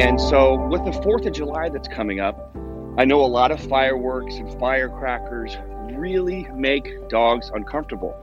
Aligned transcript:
And 0.00 0.18
so, 0.18 0.54
with 0.54 0.82
the 0.86 0.92
4th 0.92 1.26
of 1.26 1.34
July 1.34 1.68
that's 1.68 1.86
coming 1.86 2.20
up, 2.20 2.56
I 2.96 3.04
know 3.04 3.20
a 3.20 3.28
lot 3.28 3.50
of 3.50 3.60
fireworks 3.60 4.34
and 4.36 4.58
firecrackers 4.58 5.58
really 5.94 6.48
make 6.54 7.10
dogs 7.10 7.50
uncomfortable. 7.52 8.16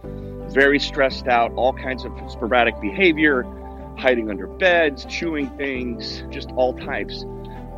Very 0.50 0.80
stressed 0.80 1.28
out, 1.28 1.54
all 1.54 1.74
kinds 1.74 2.04
of 2.04 2.12
sporadic 2.32 2.82
behavior, 2.82 3.44
hiding 3.96 4.32
under 4.32 4.48
beds, 4.48 5.06
chewing 5.06 5.52
things, 5.52 6.24
just 6.32 6.50
all 6.56 6.74
types. 6.74 7.24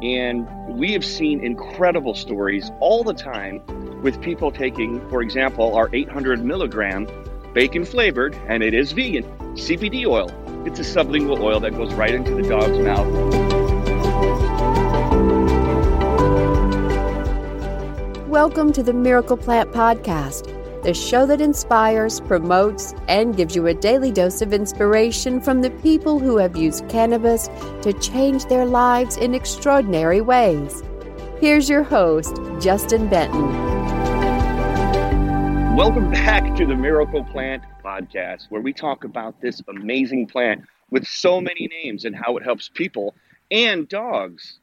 And 0.02 0.48
we 0.70 0.94
have 0.94 1.04
seen 1.04 1.44
incredible 1.44 2.16
stories 2.16 2.72
all 2.80 3.04
the 3.04 3.14
time 3.14 3.62
with 4.02 4.22
people 4.22 4.50
taking, 4.50 5.06
for 5.10 5.22
example, 5.22 5.76
our 5.76 5.90
800 5.92 6.42
milligram 6.42 7.06
bacon 7.54 7.84
flavored, 7.84 8.34
and 8.48 8.64
it 8.64 8.74
is 8.74 8.94
vegan, 8.94 9.26
CBD 9.56 10.06
oil. 10.06 10.32
It's 10.66 10.80
a 10.80 10.84
sublingual 10.84 11.42
oil 11.42 11.60
that 11.60 11.72
goes 11.72 11.94
right 11.96 12.14
into 12.14 12.34
the 12.34 12.44
dog's 12.44 12.80
mouth. 12.80 13.59
Welcome 18.42 18.72
to 18.72 18.84
the 18.84 18.94
Miracle 18.94 19.36
Plant 19.36 19.74
Podcast, 19.74 20.46
the 20.82 20.94
show 20.94 21.26
that 21.26 21.42
inspires, 21.42 22.22
promotes, 22.22 22.94
and 23.10 23.36
gives 23.36 23.54
you 23.54 23.68
a 23.68 23.74
daily 23.74 24.14
dose 24.14 24.42
of 24.42 24.54
inspiration 24.54 25.42
from 25.42 25.60
the 25.62 25.72
people 25.72 26.20
who 26.20 26.38
have 26.38 26.56
used 26.56 26.88
cannabis 26.88 27.50
to 27.82 27.92
change 28.00 28.46
their 28.46 28.66
lives 28.66 29.18
in 29.18 29.36
extraordinary 29.36 30.22
ways. 30.22 30.82
Here's 31.42 31.68
your 31.68 31.84
host, 31.84 32.34
Justin 32.62 33.10
Benton. 33.10 33.52
Welcome 35.76 36.10
back 36.10 36.56
to 36.56 36.66
the 36.66 36.78
Miracle 36.78 37.26
Plant 37.26 37.64
Podcast, 37.84 38.46
where 38.48 38.62
we 38.62 38.72
talk 38.72 39.04
about 39.04 39.42
this 39.42 39.62
amazing 39.68 40.28
plant 40.28 40.64
with 40.92 41.06
so 41.06 41.42
many 41.42 41.68
names 41.84 42.06
and 42.06 42.16
how 42.16 42.38
it 42.38 42.44
helps 42.44 42.70
people 42.74 43.16
and 43.52 43.90
dogs 43.90 44.60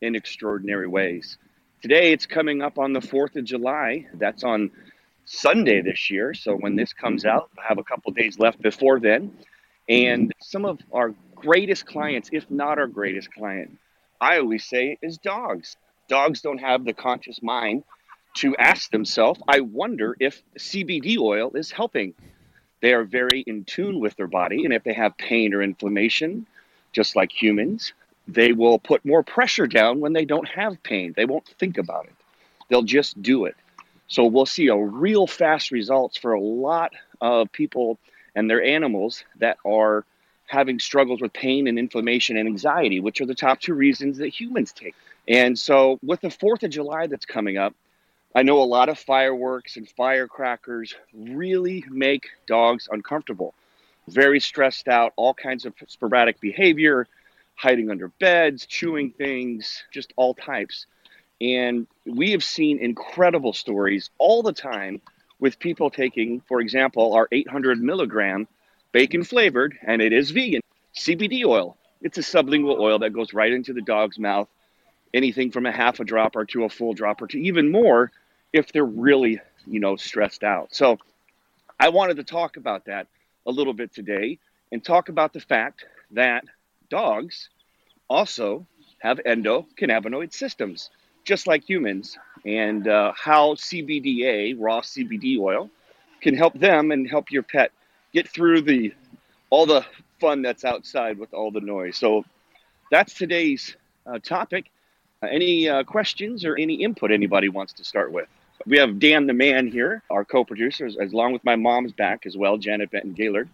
in 0.00 0.14
extraordinary 0.14 0.88
ways. 0.88 1.36
Today 1.80 2.12
it's 2.12 2.26
coming 2.26 2.60
up 2.60 2.76
on 2.76 2.92
the 2.92 2.98
4th 2.98 3.36
of 3.36 3.44
July. 3.44 4.04
That's 4.14 4.42
on 4.42 4.72
Sunday 5.26 5.80
this 5.80 6.10
year. 6.10 6.34
So 6.34 6.56
when 6.56 6.74
this 6.74 6.92
comes 6.92 7.24
out, 7.24 7.50
I 7.56 7.68
have 7.68 7.78
a 7.78 7.84
couple 7.84 8.10
days 8.10 8.36
left 8.36 8.60
before 8.60 8.98
then. 8.98 9.32
And 9.88 10.32
some 10.40 10.64
of 10.64 10.80
our 10.92 11.14
greatest 11.36 11.86
clients, 11.86 12.30
if 12.32 12.50
not 12.50 12.80
our 12.80 12.88
greatest 12.88 13.32
client, 13.32 13.78
I 14.20 14.38
always 14.38 14.64
say 14.64 14.98
is 15.02 15.18
dogs. 15.18 15.76
Dogs 16.08 16.40
don't 16.40 16.58
have 16.58 16.84
the 16.84 16.94
conscious 16.94 17.40
mind 17.42 17.84
to 18.38 18.56
ask 18.56 18.90
themselves, 18.90 19.40
I 19.46 19.60
wonder 19.60 20.16
if 20.18 20.42
CBD 20.58 21.16
oil 21.16 21.52
is 21.54 21.70
helping. 21.70 22.14
They 22.80 22.92
are 22.92 23.04
very 23.04 23.44
in 23.46 23.62
tune 23.62 24.00
with 24.00 24.16
their 24.16 24.26
body. 24.26 24.64
And 24.64 24.74
if 24.74 24.82
they 24.82 24.94
have 24.94 25.16
pain 25.16 25.54
or 25.54 25.62
inflammation, 25.62 26.48
just 26.92 27.14
like 27.14 27.30
humans, 27.30 27.92
they 28.28 28.52
will 28.52 28.78
put 28.78 29.04
more 29.04 29.22
pressure 29.22 29.66
down 29.66 30.00
when 30.00 30.12
they 30.12 30.26
don't 30.26 30.46
have 30.46 30.82
pain. 30.82 31.14
They 31.16 31.24
won't 31.24 31.48
think 31.58 31.78
about 31.78 32.04
it. 32.04 32.14
They'll 32.68 32.82
just 32.82 33.20
do 33.20 33.46
it. 33.46 33.56
So 34.06 34.26
we'll 34.26 34.46
see 34.46 34.68
a 34.68 34.76
real 34.76 35.26
fast 35.26 35.70
results 35.70 36.18
for 36.18 36.34
a 36.34 36.40
lot 36.40 36.92
of 37.20 37.50
people 37.50 37.98
and 38.34 38.48
their 38.48 38.62
animals 38.62 39.24
that 39.38 39.56
are 39.64 40.04
having 40.46 40.78
struggles 40.78 41.20
with 41.20 41.32
pain 41.32 41.66
and 41.66 41.78
inflammation 41.78 42.36
and 42.36 42.48
anxiety, 42.48 43.00
which 43.00 43.20
are 43.20 43.26
the 43.26 43.34
top 43.34 43.60
two 43.60 43.74
reasons 43.74 44.18
that 44.18 44.28
humans 44.28 44.72
take. 44.72 44.94
And 45.26 45.58
so 45.58 45.98
with 46.02 46.20
the 46.20 46.28
4th 46.28 46.62
of 46.62 46.70
July 46.70 47.06
that's 47.06 47.26
coming 47.26 47.58
up, 47.58 47.74
I 48.34 48.42
know 48.42 48.62
a 48.62 48.64
lot 48.64 48.88
of 48.88 48.98
fireworks 48.98 49.76
and 49.76 49.88
firecrackers 49.88 50.94
really 51.14 51.84
make 51.88 52.28
dogs 52.46 52.88
uncomfortable. 52.90 53.54
Very 54.06 54.40
stressed 54.40 54.88
out, 54.88 55.12
all 55.16 55.34
kinds 55.34 55.66
of 55.66 55.74
sporadic 55.86 56.40
behavior, 56.40 57.06
hiding 57.58 57.90
under 57.90 58.08
beds, 58.08 58.66
chewing 58.66 59.10
mm-hmm. 59.10 59.22
things, 59.22 59.82
just 59.92 60.12
all 60.16 60.32
types. 60.32 60.86
And 61.40 61.86
we 62.06 62.30
have 62.30 62.44
seen 62.44 62.78
incredible 62.78 63.52
stories 63.52 64.10
all 64.18 64.42
the 64.42 64.52
time 64.52 65.00
with 65.40 65.58
people 65.58 65.90
taking, 65.90 66.40
for 66.40 66.60
example, 66.60 67.14
our 67.14 67.28
800 67.30 67.80
milligram 67.80 68.48
bacon 68.92 69.24
flavored, 69.24 69.76
and 69.82 70.00
it 70.00 70.12
is 70.12 70.30
vegan, 70.30 70.62
CBD 70.96 71.44
oil. 71.44 71.76
It's 72.00 72.18
a 72.18 72.22
sublingual 72.22 72.78
oil 72.78 73.00
that 73.00 73.12
goes 73.12 73.34
right 73.34 73.52
into 73.52 73.72
the 73.72 73.82
dog's 73.82 74.18
mouth, 74.18 74.48
anything 75.12 75.50
from 75.50 75.66
a 75.66 75.72
half 75.72 76.00
a 76.00 76.04
drop 76.04 76.36
or 76.36 76.44
to 76.46 76.64
a 76.64 76.68
full 76.68 76.92
drop 76.92 77.22
or 77.22 77.26
to 77.28 77.40
even 77.40 77.70
more 77.70 78.10
if 78.52 78.72
they're 78.72 78.84
really, 78.84 79.40
you 79.66 79.80
know, 79.80 79.96
stressed 79.96 80.44
out. 80.44 80.74
So 80.74 80.98
I 81.78 81.88
wanted 81.88 82.16
to 82.16 82.24
talk 82.24 82.56
about 82.56 82.86
that 82.86 83.08
a 83.46 83.50
little 83.50 83.74
bit 83.74 83.92
today 83.92 84.38
and 84.70 84.84
talk 84.84 85.08
about 85.08 85.32
the 85.32 85.40
fact 85.40 85.84
that 86.12 86.44
dogs 86.88 87.48
also 88.08 88.66
have 89.00 89.18
endocannabinoid 89.26 90.32
systems, 90.32 90.90
just 91.24 91.46
like 91.46 91.68
humans, 91.68 92.18
and 92.44 92.88
uh, 92.88 93.12
how 93.16 93.54
CBDA, 93.54 94.56
raw 94.58 94.80
CBD 94.80 95.38
oil, 95.38 95.70
can 96.20 96.34
help 96.34 96.54
them 96.54 96.90
and 96.90 97.08
help 97.08 97.30
your 97.30 97.42
pet 97.42 97.70
get 98.12 98.28
through 98.28 98.62
the 98.62 98.92
all 99.50 99.66
the 99.66 99.84
fun 100.20 100.42
that's 100.42 100.64
outside 100.64 101.18
with 101.18 101.32
all 101.32 101.50
the 101.50 101.60
noise. 101.60 101.96
So 101.96 102.24
that's 102.90 103.14
today's 103.14 103.76
uh, 104.06 104.18
topic. 104.18 104.70
Uh, 105.22 105.28
any 105.30 105.68
uh, 105.68 105.84
questions 105.84 106.44
or 106.44 106.56
any 106.56 106.74
input 106.74 107.10
anybody 107.10 107.48
wants 107.48 107.72
to 107.74 107.84
start 107.84 108.12
with? 108.12 108.28
We 108.66 108.78
have 108.78 108.98
Dan 108.98 109.26
the 109.26 109.32
Man 109.32 109.68
here, 109.68 110.02
our 110.10 110.24
co-producer, 110.24 110.86
as, 110.86 110.96
along 110.96 111.32
with 111.32 111.44
my 111.44 111.56
mom's 111.56 111.92
back 111.92 112.26
as 112.26 112.36
well, 112.36 112.58
Janet 112.58 112.90
Benton 112.90 113.12
Gaylord 113.12 113.48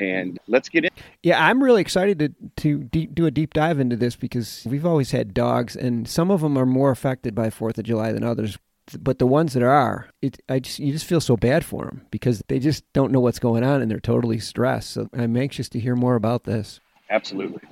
and 0.00 0.38
let's 0.46 0.68
get 0.68 0.84
in. 0.84 0.90
Yeah, 1.22 1.44
I'm 1.44 1.62
really 1.62 1.80
excited 1.80 2.18
to 2.18 2.28
to 2.56 2.84
deep, 2.84 3.14
do 3.14 3.26
a 3.26 3.30
deep 3.30 3.54
dive 3.54 3.78
into 3.78 3.96
this 3.96 4.16
because 4.16 4.66
we've 4.68 4.86
always 4.86 5.10
had 5.10 5.34
dogs, 5.34 5.76
and 5.76 6.08
some 6.08 6.30
of 6.30 6.40
them 6.40 6.56
are 6.56 6.66
more 6.66 6.90
affected 6.90 7.34
by 7.34 7.50
Fourth 7.50 7.78
of 7.78 7.84
July 7.84 8.12
than 8.12 8.24
others. 8.24 8.58
But 8.98 9.20
the 9.20 9.26
ones 9.26 9.52
that 9.52 9.62
are, 9.62 10.08
it 10.20 10.42
I 10.48 10.58
just 10.58 10.78
you 10.78 10.92
just 10.92 11.06
feel 11.06 11.20
so 11.20 11.36
bad 11.36 11.64
for 11.64 11.84
them 11.84 12.06
because 12.10 12.42
they 12.48 12.58
just 12.58 12.90
don't 12.92 13.12
know 13.12 13.20
what's 13.20 13.38
going 13.38 13.62
on 13.62 13.82
and 13.82 13.90
they're 13.90 14.00
totally 14.00 14.40
stressed. 14.40 14.90
So 14.90 15.08
I'm 15.12 15.36
anxious 15.36 15.68
to 15.70 15.80
hear 15.80 15.94
more 15.94 16.16
about 16.16 16.44
this. 16.44 16.80
Absolutely, 17.08 17.62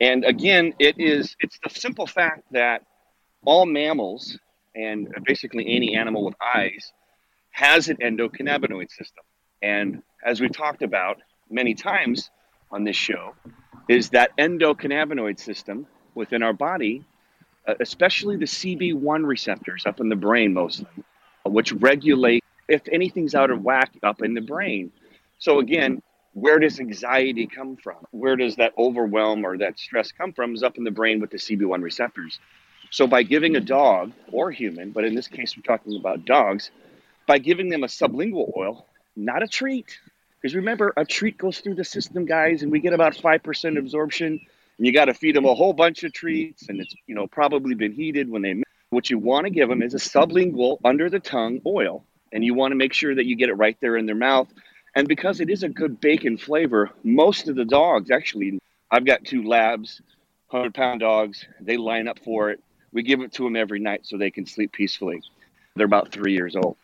and 0.00 0.24
again, 0.24 0.74
it 0.78 0.96
is 0.98 1.36
it's 1.40 1.58
the 1.62 1.70
simple 1.70 2.06
fact 2.06 2.44
that 2.52 2.82
all 3.44 3.66
mammals 3.66 4.38
and 4.74 5.08
basically 5.24 5.74
any 5.74 5.96
animal 5.96 6.24
with 6.24 6.34
eyes 6.42 6.92
has 7.50 7.88
an 7.88 7.96
endocannabinoid 7.98 8.90
system. 8.90 9.24
And 9.62 10.02
as 10.24 10.40
we 10.40 10.48
talked 10.48 10.82
about, 10.82 11.22
many 11.54 11.74
times 11.74 12.30
on 12.70 12.84
this 12.84 12.96
show 12.96 13.34
is 13.88 14.10
that 14.10 14.36
endocannabinoid 14.36 15.38
system 15.38 15.86
within 16.14 16.42
our 16.42 16.52
body, 16.52 17.04
uh, 17.66 17.74
especially 17.80 18.36
the 18.36 18.44
CB1 18.46 19.24
receptors 19.24 19.86
up 19.86 20.00
in 20.00 20.08
the 20.08 20.16
brain 20.16 20.52
mostly, 20.52 20.86
which 21.44 21.72
regulate 21.72 22.42
if 22.68 22.82
anything's 22.90 23.34
out 23.34 23.50
of 23.50 23.62
whack 23.62 23.92
up 24.02 24.22
in 24.22 24.34
the 24.34 24.40
brain. 24.40 24.90
So 25.38 25.60
again, 25.60 26.02
where 26.32 26.58
does 26.58 26.80
anxiety 26.80 27.46
come 27.46 27.76
from? 27.76 27.96
Where 28.10 28.36
does 28.36 28.56
that 28.56 28.72
overwhelm 28.76 29.46
or 29.46 29.56
that 29.58 29.78
stress 29.78 30.10
come 30.10 30.32
from? 30.32 30.54
Is 30.54 30.62
up 30.62 30.78
in 30.78 30.84
the 30.84 30.90
brain 30.90 31.20
with 31.20 31.30
the 31.30 31.38
CB1 31.38 31.82
receptors. 31.82 32.40
So 32.90 33.06
by 33.06 33.22
giving 33.22 33.56
a 33.56 33.60
dog 33.60 34.12
or 34.32 34.50
human, 34.50 34.90
but 34.90 35.04
in 35.04 35.14
this 35.14 35.28
case 35.28 35.56
we're 35.56 35.62
talking 35.62 35.96
about 35.96 36.24
dogs, 36.24 36.70
by 37.26 37.38
giving 37.38 37.68
them 37.68 37.84
a 37.84 37.88
sublingual 37.88 38.56
oil, 38.56 38.86
not 39.16 39.42
a 39.42 39.48
treat, 39.48 39.98
because 40.44 40.56
remember, 40.56 40.92
a 40.98 41.06
treat 41.06 41.38
goes 41.38 41.60
through 41.60 41.76
the 41.76 41.84
system, 41.84 42.26
guys, 42.26 42.62
and 42.62 42.70
we 42.70 42.78
get 42.78 42.92
about 42.92 43.14
5% 43.14 43.78
absorption. 43.78 44.38
And 44.76 44.86
you 44.86 44.92
got 44.92 45.06
to 45.06 45.14
feed 45.14 45.36
them 45.36 45.46
a 45.46 45.54
whole 45.54 45.72
bunch 45.72 46.04
of 46.04 46.12
treats, 46.12 46.68
and 46.68 46.82
it's 46.82 46.94
you 47.06 47.14
know 47.14 47.26
probably 47.26 47.74
been 47.74 47.92
heated 47.92 48.28
when 48.28 48.42
they. 48.42 48.62
What 48.90 49.08
you 49.08 49.18
want 49.18 49.46
to 49.46 49.50
give 49.50 49.70
them 49.70 49.80
is 49.80 49.94
a 49.94 49.96
sublingual, 49.96 50.80
under 50.84 51.08
the 51.08 51.18
tongue 51.18 51.62
oil, 51.64 52.04
and 52.30 52.44
you 52.44 52.52
want 52.52 52.72
to 52.72 52.76
make 52.76 52.92
sure 52.92 53.14
that 53.14 53.24
you 53.24 53.36
get 53.36 53.48
it 53.48 53.54
right 53.54 53.74
there 53.80 53.96
in 53.96 54.04
their 54.04 54.14
mouth. 54.14 54.46
And 54.94 55.08
because 55.08 55.40
it 55.40 55.48
is 55.48 55.62
a 55.62 55.68
good 55.70 55.98
bacon 55.98 56.36
flavor, 56.36 56.90
most 57.02 57.48
of 57.48 57.56
the 57.56 57.64
dogs 57.64 58.10
actually, 58.10 58.60
I've 58.90 59.06
got 59.06 59.24
two 59.24 59.44
labs, 59.44 60.02
100 60.50 60.74
pound 60.74 61.00
dogs, 61.00 61.46
they 61.58 61.78
line 61.78 62.06
up 62.06 62.18
for 62.18 62.50
it. 62.50 62.62
We 62.92 63.02
give 63.02 63.22
it 63.22 63.32
to 63.32 63.44
them 63.44 63.56
every 63.56 63.80
night 63.80 64.04
so 64.04 64.18
they 64.18 64.30
can 64.30 64.44
sleep 64.44 64.72
peacefully. 64.72 65.22
They're 65.74 65.86
about 65.86 66.12
three 66.12 66.34
years 66.34 66.54
old. 66.54 66.76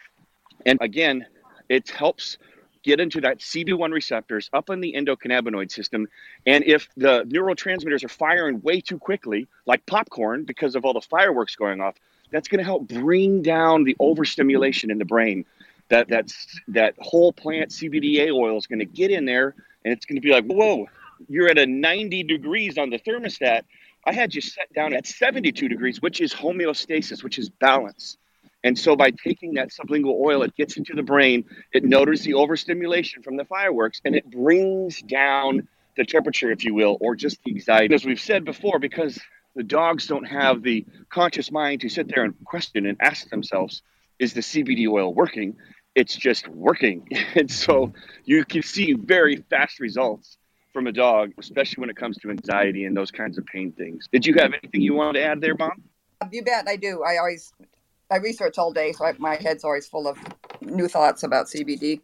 And 0.65 0.79
again, 0.81 1.27
it 1.69 1.91
helps 1.91 2.39
get 2.82 3.00
into 3.00 3.21
that 3.23 3.38
CB1 3.38 3.93
receptors 3.93 4.49
up 4.53 4.71
in 4.71 4.81
the 4.81 4.94
endocannabinoid 4.97 5.71
system. 5.71 6.09
And 6.47 6.65
if 6.65 6.88
the 6.97 7.25
neurotransmitters 7.25 8.05
are 8.05 8.09
firing 8.09 8.61
way 8.62 8.81
too 8.81 8.99
quickly, 8.99 9.47
like 9.67 9.85
popcorn, 9.87 10.44
because 10.44 10.75
of 10.75 10.85
all 10.85 10.94
the 10.94 11.00
fireworks 11.00 11.56
going 11.56 11.81
off, 11.81 11.97
that's 12.31 12.49
going 12.49 12.59
to 12.59 12.65
help 12.65 12.88
bring 12.88 13.43
down 13.43 13.85
the 13.85 13.97
overstimulation 13.99 14.91
in 14.91 14.99
the 14.99 15.05
brain. 15.05 15.44
That 15.88 16.09
that's 16.09 16.61
that 16.69 16.94
whole 16.99 17.32
plant 17.32 17.71
CBDA 17.71 18.32
oil 18.32 18.56
is 18.56 18.69
going 18.69 18.79
to 18.79 18.85
get 18.85 19.11
in 19.11 19.25
there, 19.25 19.55
and 19.85 19.93
it's 19.93 20.06
going 20.06 20.17
to 20.17 20.23
be 20.23 20.31
like, 20.31 20.44
whoa, 20.44 20.87
you're 21.29 21.49
at 21.49 21.59
a 21.59 21.67
90 21.67 22.23
degrees 22.25 22.79
on 22.79 22.91
the 22.91 22.99
thermostat. 22.99 23.62
I 24.06 24.12
had 24.12 24.35
you 24.35 24.41
set 24.41 24.73
down 24.73 24.94
at 24.94 25.06
72 25.06 25.69
degrees, 25.69 26.00
which 26.00 26.21
is 26.21 26.32
homeostasis, 26.32 27.23
which 27.23 27.38
is 27.38 27.50
balance. 27.50 28.17
And 28.62 28.79
so 28.79 28.95
by 28.95 29.11
taking 29.11 29.55
that 29.55 29.71
sublingual 29.71 30.21
oil, 30.21 30.43
it 30.43 30.55
gets 30.55 30.77
into 30.77 30.95
the 30.95 31.03
brain, 31.03 31.45
it 31.73 31.85
notices 31.85 32.27
the 32.27 32.35
overstimulation 32.35 33.23
from 33.23 33.37
the 33.37 33.45
fireworks, 33.45 34.01
and 34.05 34.15
it 34.15 34.31
brings 34.31 35.01
down 35.03 35.67
the 35.97 36.05
temperature, 36.05 36.51
if 36.51 36.65
you 36.65 36.75
will, 36.75 36.99
or 37.01 37.17
just 37.17 37.43
the 37.45 37.53
anxiety. 37.53 37.95
As 37.95 38.05
we've 38.05 38.21
said 38.21 38.45
before, 38.45 38.79
because 38.79 39.19
The 39.57 39.65
dogs 39.65 40.07
don't 40.07 40.25
have 40.25 40.62
the 40.62 40.87
conscious 41.09 41.51
mind 41.51 41.81
to 41.81 41.89
sit 41.89 42.09
there 42.09 42.25
and 42.25 42.35
question 42.45 42.87
and 42.87 42.97
ask 43.01 43.29
themselves, 43.31 43.83
is 44.19 44.33
the 44.33 44.41
CBD 44.41 44.89
oil 44.89 45.13
working? 45.13 45.56
It's 45.95 46.15
just 46.15 46.47
working. 46.49 47.09
and 47.35 47.51
so 47.51 47.93
you 48.25 48.45
can 48.45 48.63
see 48.63 48.93
very 48.95 49.45
fast 49.51 49.81
results 49.81 50.39
from 50.73 50.87
a 50.87 50.93
dog, 50.93 51.33
especially 51.39 51.81
when 51.81 51.91
it 51.91 51.97
comes 51.97 52.17
to 52.19 52.31
anxiety 52.31 52.85
and 52.85 52.97
those 52.97 53.11
kinds 53.11 53.39
of 53.39 53.47
pain 53.47 53.73
things. 53.73 54.09
Did 54.13 54.25
you 54.25 54.35
have 54.39 54.53
anything 54.53 54.83
you 54.83 54.95
wanted 54.95 55.19
to 55.19 55.25
add 55.25 55.41
there, 55.41 55.56
Bob? 55.56 55.73
You 56.31 56.45
bet 56.45 56.69
I 56.69 56.77
do. 56.77 57.03
I 57.03 57.17
always 57.17 57.53
I 58.11 58.17
research 58.17 58.59
all 58.59 58.73
day, 58.73 58.93
so 58.93 59.05
I, 59.05 59.15
my 59.19 59.37
head's 59.37 59.65
always 59.65 59.87
full 59.87 60.09
of 60.09 60.19
new 60.61 60.89
thoughts 60.89 61.23
about 61.23 61.47
CBD. 61.47 62.01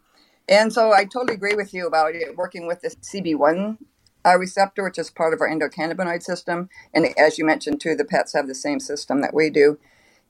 And 0.48 0.72
so 0.72 0.92
I 0.92 1.04
totally 1.04 1.34
agree 1.34 1.54
with 1.54 1.74
you 1.74 1.86
about 1.86 2.14
it, 2.14 2.36
working 2.36 2.66
with 2.66 2.80
the 2.82 2.90
CB1 2.90 3.78
uh, 4.24 4.38
receptor, 4.38 4.84
which 4.84 4.98
is 4.98 5.10
part 5.10 5.34
of 5.34 5.40
our 5.40 5.48
endocannabinoid 5.48 6.22
system. 6.22 6.68
And 6.94 7.06
as 7.18 7.38
you 7.38 7.44
mentioned, 7.44 7.80
too, 7.80 7.96
the 7.96 8.04
pets 8.04 8.32
have 8.34 8.46
the 8.46 8.54
same 8.54 8.78
system 8.78 9.20
that 9.20 9.34
we 9.34 9.50
do. 9.50 9.78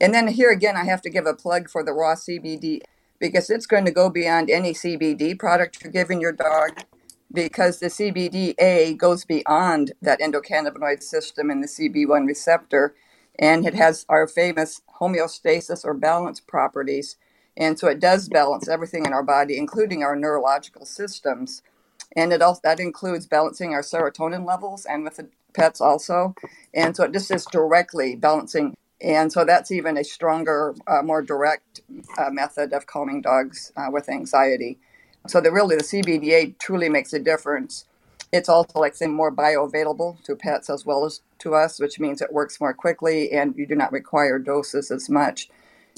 And 0.01 0.15
then 0.15 0.29
here 0.29 0.51
again, 0.51 0.77
I 0.77 0.85
have 0.85 1.03
to 1.03 1.11
give 1.11 1.27
a 1.27 1.35
plug 1.35 1.69
for 1.71 1.83
the 1.83 1.93
raw 1.93 2.15
CBD 2.15 2.83
because 3.19 3.49
it's 3.51 3.67
going 3.67 3.87
to 3.87 3.91
go 3.91 4.11
beyond 4.11 4.51
any 4.51 4.73
CBD 4.73 5.39
product 5.39 5.83
you're 5.83 5.93
giving 5.93 6.21
your 6.21 6.33
dog 6.33 6.85
because 7.33 7.81
the 7.81 7.87
CBDA 7.87 8.97
goes 8.97 9.25
beyond 9.25 9.93
that 10.03 10.21
endocannabinoid 10.21 11.03
system 11.03 11.51
and 11.51 11.63
the 11.63 11.69
CB1 11.69 12.27
receptor. 12.27 12.95
And 13.39 13.67
it 13.67 13.75
has 13.75 14.07
our 14.09 14.29
famous 14.29 14.83
homeostasis 15.01 15.85
or 15.85 15.95
balance 15.95 16.41
properties. 16.41 17.17
And 17.57 17.79
so 17.79 17.89
it 17.89 18.01
does 18.01 18.29
balance 18.29 18.69
everything 18.69 19.07
in 19.07 19.13
our 19.15 19.25
body, 19.25 19.59
including 19.59 20.03
our 20.05 20.17
neurological 20.17 20.87
systems. 20.87 21.63
And 22.17 22.33
it 22.33 22.43
also 22.43 22.61
that 22.65 22.81
includes 22.81 23.27
balancing 23.27 23.73
our 23.75 23.83
serotonin 23.83 24.47
levels 24.47 24.87
and 24.87 25.05
with 25.05 25.17
the 25.17 25.29
pets 25.55 25.81
also. 25.81 26.35
And 26.75 26.97
so 26.97 27.05
it 27.05 27.13
just 27.13 27.31
is 27.33 27.47
directly 27.47 28.17
balancing. 28.17 28.75
And 29.03 29.33
so 29.33 29.45
that's 29.45 29.73
even 29.73 29.99
a 29.99 30.05
stronger, 30.05 30.75
uh, 30.87 31.03
more 31.03 31.23
direct 31.23 31.81
uh, 32.19 32.31
method 32.31 32.73
of 32.73 32.87
calming 32.87 33.23
dogs 33.23 33.73
uh, 33.77 33.89
with 33.91 34.09
anxiety. 34.09 34.79
So 35.29 35.41
that 35.41 35.53
really 35.53 35.77
the 35.77 35.85
CBDA 35.85 36.59
truly 36.59 36.89
makes 36.89 37.13
a 37.15 37.19
difference. 37.21 37.87
It's 38.33 38.49
also 38.49 38.79
like 38.79 38.95
saying 38.95 39.15
more 39.15 39.35
bioavailable 39.35 40.23
to 40.25 40.37
pets 40.37 40.69
as 40.69 40.85
well 40.85 41.05
as 41.05 41.21
to 41.39 41.55
us, 41.55 41.79
which 41.79 42.01
means 42.01 42.21
it 42.21 42.33
works 42.33 42.61
more 42.61 42.75
quickly 42.75 43.31
and 43.33 43.55
you 43.57 43.67
do 43.67 43.75
not 43.75 43.93
require 43.93 44.39
doses 44.39 44.91
as 44.91 45.09
much. 45.09 45.49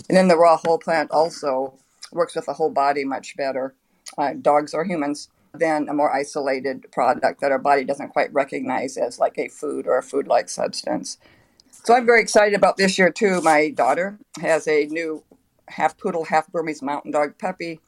And 0.09 0.17
then 0.17 0.29
the 0.29 0.37
raw 0.37 0.57
whole 0.57 0.79
plant 0.79 1.11
also 1.11 1.75
works 2.13 2.37
with 2.37 2.47
the 2.47 2.55
whole 2.55 2.71
body 2.71 3.05
much 3.05 3.37
better, 3.37 3.75
uh, 4.17 4.35
dogs 4.41 4.75
or 4.75 4.85
humans, 4.85 5.29
than 5.55 5.89
a 5.89 5.95
more 5.95 6.15
isolated 6.15 6.91
product 6.93 7.41
that 7.41 7.53
our 7.53 7.59
body 7.59 7.85
doesn't 7.85 8.11
quite 8.11 8.33
recognize 8.33 8.97
as 8.97 9.19
like 9.19 9.39
a 9.39 9.49
food 9.49 9.87
or 9.87 9.99
a 9.99 10.03
food 10.03 10.29
like 10.29 10.49
substance. 10.49 11.19
So 11.71 11.95
I'm 11.95 12.07
very 12.07 12.21
excited 12.21 12.55
about 12.55 12.77
this 12.77 12.99
year 12.99 13.11
too. 13.11 13.41
My 13.41 13.71
daughter 13.71 14.19
has 14.41 14.69
a 14.69 14.87
new 14.87 15.25
half 15.69 15.97
poodle, 15.97 16.25
half 16.25 16.51
Burmese 16.53 16.83
mountain 16.83 17.11
dog 17.11 17.39
puppy, 17.39 17.81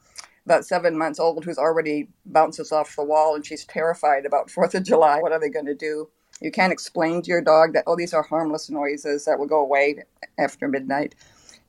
about 0.51 0.67
seven 0.67 0.99
months 0.99 1.21
old, 1.21 1.45
who's 1.45 1.59
already 1.59 2.09
bounces 2.27 2.73
off 2.73 2.97
the 2.97 3.05
wall 3.05 3.37
and 3.37 3.47
she's 3.47 3.65
terrified 3.65 4.27
about 4.27 4.51
Fourth 4.57 4.75
of 4.75 4.83
July. 4.83 5.21
What 5.21 5.33
are 5.33 5.41
they 5.41 5.49
going 5.49 5.67
to 5.67 5.75
do? 5.75 6.09
You 6.41 6.51
can't 6.51 6.73
explain 6.73 7.23
to 7.23 7.29
your 7.29 7.43
dog 7.43 7.75
that, 7.75 7.85
oh, 7.87 7.97
these 7.97 8.15
are 8.15 8.23
harmless 8.23 8.71
noises 8.71 9.27
that 9.27 9.39
will 9.39 9.47
go 9.47 9.61
away 9.61 10.03
after 10.39 10.69
midnight. 10.69 11.15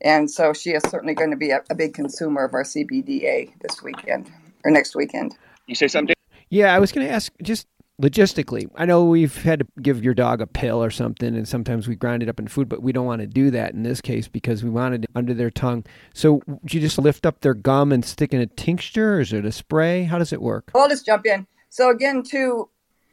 And 0.01 0.31
so 0.31 0.53
she 0.53 0.71
is 0.71 0.81
certainly 0.87 1.13
going 1.13 1.29
to 1.29 1.37
be 1.37 1.51
a, 1.51 1.61
a 1.69 1.75
big 1.75 1.93
consumer 1.93 2.45
of 2.45 2.53
our 2.53 2.63
CBDA 2.63 3.53
this 3.61 3.83
weekend 3.83 4.31
or 4.63 4.71
next 4.71 4.95
weekend. 4.95 5.37
You 5.67 5.75
say 5.75 5.87
something? 5.87 6.15
Yeah, 6.49 6.73
I 6.73 6.79
was 6.79 6.91
going 6.91 7.05
to 7.05 7.13
ask 7.13 7.31
just 7.43 7.67
logistically. 8.01 8.69
I 8.75 8.86
know 8.86 9.06
we've 9.06 9.44
had 9.44 9.59
to 9.59 9.68
give 9.81 10.03
your 10.03 10.13
dog 10.13 10.42
a 10.42 10.48
pill 10.48 10.83
or 10.83 10.89
something, 10.89 11.36
and 11.36 11.48
sometimes 11.48 11.88
we 11.88 11.95
grind 11.95 12.24
it 12.24 12.30
up 12.30 12.39
in 12.39 12.48
food, 12.48 12.68
but 12.68 12.81
we 12.81 12.92
don't 12.92 13.06
want 13.06 13.21
to 13.21 13.27
do 13.27 13.51
that 13.51 13.74
in 13.74 13.83
this 13.83 14.01
case 14.01 14.27
because 14.27 14.63
we 14.63 14.69
wanted 14.69 15.06
it 15.06 15.09
under 15.15 15.33
their 15.33 15.51
tongue. 15.51 15.86
So, 16.13 16.42
do 16.65 16.77
you 16.77 16.81
just 16.81 16.98
lift 16.98 17.25
up 17.25 17.42
their 17.42 17.53
gum 17.53 17.92
and 17.92 18.03
stick 18.03 18.33
in 18.33 18.42
a 18.42 18.48
tincture, 18.48 19.15
or 19.15 19.19
is 19.21 19.31
it 19.31 19.45
a 19.45 19.51
spray? 19.51 20.03
How 20.03 20.18
does 20.18 20.33
it 20.33 20.42
work? 20.42 20.71
I'll 20.75 20.89
just 20.89 21.06
jump 21.06 21.25
in. 21.25 21.48
So, 21.69 21.89
again, 21.89 22.24
too, 22.24 22.69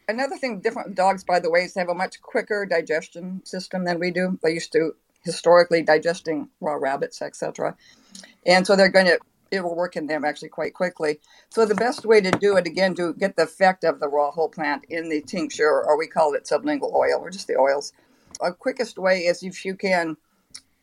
another 0.09 0.37
thing 0.37 0.61
different 0.61 0.95
dogs, 0.95 1.23
by 1.23 1.39
the 1.39 1.51
way, 1.51 1.61
is 1.65 1.75
they 1.75 1.81
have 1.81 1.91
a 1.91 1.95
much 1.95 2.21
quicker 2.23 2.67
digestion 2.67 3.43
system 3.45 3.85
than 3.85 4.01
we 4.01 4.11
do. 4.11 4.39
They 4.43 4.53
used 4.53 4.73
to 4.73 4.95
historically 5.23 5.83
digesting 5.83 6.49
raw 6.61 6.75
rabbits, 6.75 7.21
etc. 7.21 7.77
And 8.47 8.67
so 8.67 8.77
they're 8.77 8.89
going 8.89 9.07
to 9.07 9.19
it 9.51 9.63
will 9.63 9.77
work 9.77 9.97
in 9.97 10.07
them 10.07 10.25
actually 10.25 10.49
quite 10.49 10.75
quickly. 10.75 11.21
So 11.51 11.65
the 11.65 11.75
best 11.75 12.05
way 12.05 12.21
to 12.21 12.31
do 12.31 12.57
it 12.57 12.67
again 12.67 12.95
to 12.97 13.15
get 13.15 13.37
the 13.37 13.45
effect 13.45 13.85
of 13.85 14.01
the 14.01 14.09
raw 14.09 14.31
whole 14.31 14.49
plant 14.49 14.85
in 14.89 15.09
the 15.09 15.23
tincture, 15.23 15.85
or 15.85 15.99
we 15.99 16.07
call 16.07 16.35
it 16.35 16.45
sublingual 16.45 16.95
oil, 16.95 17.21
or 17.21 17.31
just 17.31 17.47
the 17.47 17.57
oils. 17.57 17.93
A 18.41 18.53
quickest 18.53 18.99
way 18.99 19.21
is 19.21 19.43
if 19.43 19.65
you 19.65 19.75
can 19.75 20.17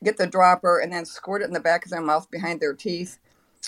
get 0.03 0.17
the 0.17 0.27
dropper 0.27 0.79
and 0.79 0.91
then 0.91 1.05
squirt 1.05 1.41
it 1.41 1.45
in 1.45 1.53
the 1.53 1.59
back 1.59 1.85
of 1.85 1.91
their 1.91 2.01
mouth 2.01 2.29
behind 2.29 2.59
their 2.59 2.73
teeth. 2.73 3.17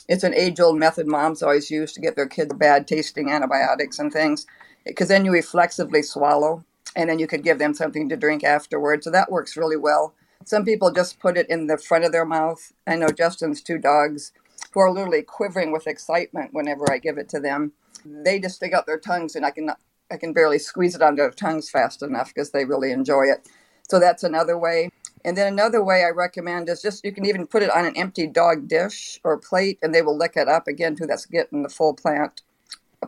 It's 0.08 0.24
an 0.24 0.34
age-old 0.34 0.78
method 0.78 1.08
moms 1.08 1.42
always 1.42 1.72
use 1.72 1.94
to 1.94 2.02
get 2.02 2.16
their 2.16 2.28
kids 2.28 2.54
bad 2.54 2.88
tasting 2.88 3.30
antibiotics 3.30 4.00
and 4.00 4.12
things, 4.12 4.46
because 4.86 5.08
then 5.08 5.26
you 5.26 5.32
reflexively 5.32 6.02
swallow, 6.02 6.64
and 6.96 7.10
then 7.10 7.20
you 7.20 7.28
could 7.28 7.44
give 7.44 7.60
them 7.60 7.74
something 7.74 8.08
to 8.10 8.18
drink 8.18 8.44
afterwards. 8.44 9.06
So 9.06 9.12
that 9.12 9.32
works 9.32 9.58
really 9.58 9.78
well. 9.78 10.14
Some 10.46 10.64
people 10.64 10.92
just 10.92 11.20
put 11.20 11.38
it 11.38 11.50
in 11.50 11.68
the 11.68 11.78
front 11.78 12.06
of 12.06 12.12
their 12.12 12.26
mouth. 12.26 12.72
I 12.86 12.96
know 12.96 13.10
Justin's 13.10 13.62
two 13.62 13.78
dogs 13.78 14.32
who 14.78 14.82
are 14.82 14.92
literally 14.92 15.24
quivering 15.24 15.72
with 15.72 15.88
excitement 15.88 16.54
whenever 16.54 16.92
I 16.92 17.00
give 17.00 17.18
it 17.18 17.28
to 17.30 17.40
them. 17.40 17.72
They 18.06 18.40
just 18.40 18.58
stick 18.58 18.74
out 18.74 18.86
their 18.86 19.00
tongues, 19.00 19.36
and 19.36 19.44
I 19.44 19.50
can 19.50 19.72
I 20.12 20.18
can 20.18 20.34
barely 20.34 20.60
squeeze 20.60 20.94
it 20.94 21.02
onto 21.02 21.16
their 21.24 21.32
tongues 21.32 21.68
fast 21.68 22.04
enough 22.04 22.28
because 22.28 22.52
they 22.52 22.64
really 22.64 22.92
enjoy 22.92 23.24
it. 23.24 23.50
So 23.90 24.00
that's 24.00 24.24
another 24.24 24.56
way. 24.56 24.92
And 25.26 25.36
then 25.36 25.52
another 25.52 25.84
way 25.84 26.04
I 26.04 26.10
recommend 26.10 26.70
is 26.70 26.84
just 26.84 27.04
you 27.04 27.12
can 27.12 27.26
even 27.26 27.48
put 27.48 27.64
it 27.64 27.72
on 27.72 27.86
an 27.86 27.98
empty 27.98 28.28
dog 28.28 28.68
dish 28.68 29.20
or 29.24 29.40
plate, 29.40 29.80
and 29.82 29.96
they 29.96 30.04
will 30.04 30.16
lick 30.16 30.34
it 30.36 30.48
up 30.48 30.68
again. 30.68 30.96
Too, 30.96 31.08
that's 31.08 31.26
getting 31.26 31.64
the 31.64 31.70
full 31.70 31.96
plant 31.96 32.44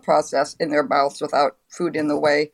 process 0.01 0.55
in 0.59 0.71
their 0.71 0.81
mouths 0.83 1.21
without 1.21 1.57
food 1.67 1.95
in 1.95 2.07
the 2.07 2.19
way. 2.19 2.49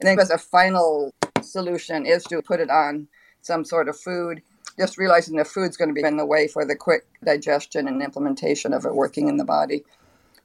And 0.00 0.08
then 0.08 0.18
as 0.18 0.30
a 0.30 0.38
final 0.38 1.12
solution 1.42 2.06
is 2.06 2.24
to 2.24 2.40
put 2.40 2.60
it 2.60 2.70
on 2.70 3.08
some 3.42 3.66
sort 3.66 3.90
of 3.90 4.00
food 4.00 4.40
just 4.78 4.98
realizing 4.98 5.36
the 5.36 5.44
food's 5.44 5.76
going 5.76 5.88
to 5.88 5.94
be 5.94 6.06
in 6.06 6.16
the 6.16 6.26
way 6.26 6.48
for 6.48 6.64
the 6.64 6.76
quick 6.76 7.06
digestion 7.24 7.88
and 7.88 8.02
implementation 8.02 8.72
of 8.72 8.84
it 8.84 8.94
working 8.94 9.28
in 9.28 9.36
the 9.36 9.44
body. 9.44 9.84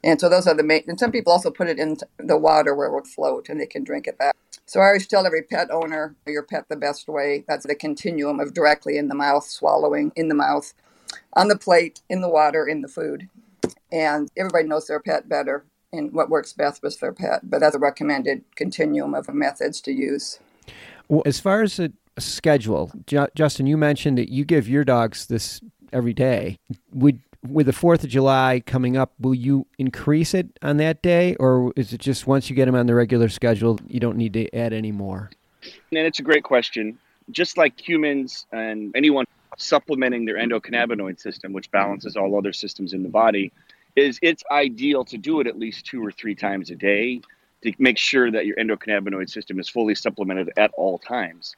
And 0.03 0.19
so 0.19 0.29
those 0.29 0.47
are 0.47 0.55
the 0.55 0.63
main. 0.63 0.83
And 0.87 0.99
some 0.99 1.11
people 1.11 1.31
also 1.31 1.51
put 1.51 1.67
it 1.67 1.77
in 1.77 1.97
the 2.17 2.37
water 2.37 2.73
where 2.73 2.87
it 2.87 2.93
would 2.93 3.07
float, 3.07 3.49
and 3.49 3.59
they 3.59 3.67
can 3.67 3.83
drink 3.83 4.07
it 4.07 4.17
back. 4.17 4.35
So 4.65 4.79
I 4.79 4.87
always 4.87 5.05
tell 5.05 5.25
every 5.25 5.43
pet 5.43 5.69
owner, 5.69 6.15
your 6.25 6.43
pet 6.43 6.69
the 6.69 6.75
best 6.75 7.07
way. 7.07 7.43
That's 7.47 7.67
the 7.67 7.75
continuum 7.75 8.39
of 8.39 8.53
directly 8.53 8.97
in 8.97 9.09
the 9.09 9.15
mouth, 9.15 9.45
swallowing 9.45 10.11
in 10.15 10.27
the 10.27 10.35
mouth, 10.35 10.73
on 11.33 11.49
the 11.49 11.57
plate, 11.57 12.01
in 12.09 12.21
the 12.21 12.29
water, 12.29 12.67
in 12.67 12.81
the 12.81 12.87
food. 12.87 13.29
And 13.91 14.29
everybody 14.37 14.67
knows 14.67 14.87
their 14.87 14.99
pet 14.99 15.29
better 15.29 15.65
and 15.93 16.13
what 16.13 16.29
works 16.29 16.53
best 16.53 16.81
with 16.81 16.99
their 16.99 17.11
pet. 17.11 17.41
But 17.49 17.59
that's 17.59 17.75
a 17.75 17.79
recommended 17.79 18.43
continuum 18.55 19.13
of 19.13 19.31
methods 19.33 19.81
to 19.81 19.91
use. 19.91 20.39
Well, 21.09 21.23
as 21.25 21.39
far 21.39 21.61
as 21.61 21.75
the 21.75 21.91
schedule. 22.19 22.91
Justin, 23.35 23.67
you 23.67 23.77
mentioned 23.77 24.17
that 24.17 24.29
you 24.29 24.45
give 24.45 24.67
your 24.67 24.83
dogs 24.83 25.27
this 25.27 25.61
every 25.93 26.13
day. 26.13 26.57
Would 26.93 27.19
with 27.47 27.65
the 27.65 27.73
Fourth 27.73 28.03
of 28.03 28.09
July 28.09 28.61
coming 28.65 28.95
up, 28.95 29.13
will 29.19 29.33
you 29.33 29.65
increase 29.79 30.33
it 30.33 30.47
on 30.61 30.77
that 30.77 31.01
day, 31.01 31.35
or 31.35 31.73
is 31.75 31.91
it 31.91 31.99
just 31.99 32.27
once 32.27 32.49
you 32.49 32.55
get 32.55 32.65
them 32.65 32.75
on 32.75 32.85
the 32.85 32.93
regular 32.93 33.29
schedule, 33.29 33.79
you 33.87 33.99
don't 33.99 34.17
need 34.17 34.33
to 34.33 34.53
add 34.55 34.73
any 34.73 34.91
more? 34.91 35.31
And 35.63 36.05
it's 36.05 36.19
a 36.19 36.23
great 36.23 36.43
question. 36.43 36.99
Just 37.31 37.57
like 37.57 37.79
humans 37.79 38.45
and 38.51 38.95
anyone 38.95 39.25
supplementing 39.57 40.25
their 40.25 40.35
endocannabinoid 40.35 41.19
system, 41.19 41.53
which 41.53 41.71
balances 41.71 42.15
all 42.15 42.37
other 42.37 42.53
systems 42.53 42.93
in 42.93 43.03
the 43.03 43.09
body, 43.09 43.51
is 43.95 44.19
it's 44.21 44.43
ideal 44.51 45.03
to 45.05 45.17
do 45.17 45.39
it 45.39 45.47
at 45.47 45.57
least 45.57 45.85
two 45.85 46.05
or 46.05 46.11
three 46.11 46.35
times 46.35 46.69
a 46.69 46.75
day 46.75 47.21
to 47.63 47.73
make 47.77 47.97
sure 47.97 48.31
that 48.31 48.45
your 48.45 48.55
endocannabinoid 48.57 49.29
system 49.29 49.59
is 49.59 49.67
fully 49.67 49.95
supplemented 49.95 50.51
at 50.57 50.71
all 50.75 50.97
times. 50.97 51.55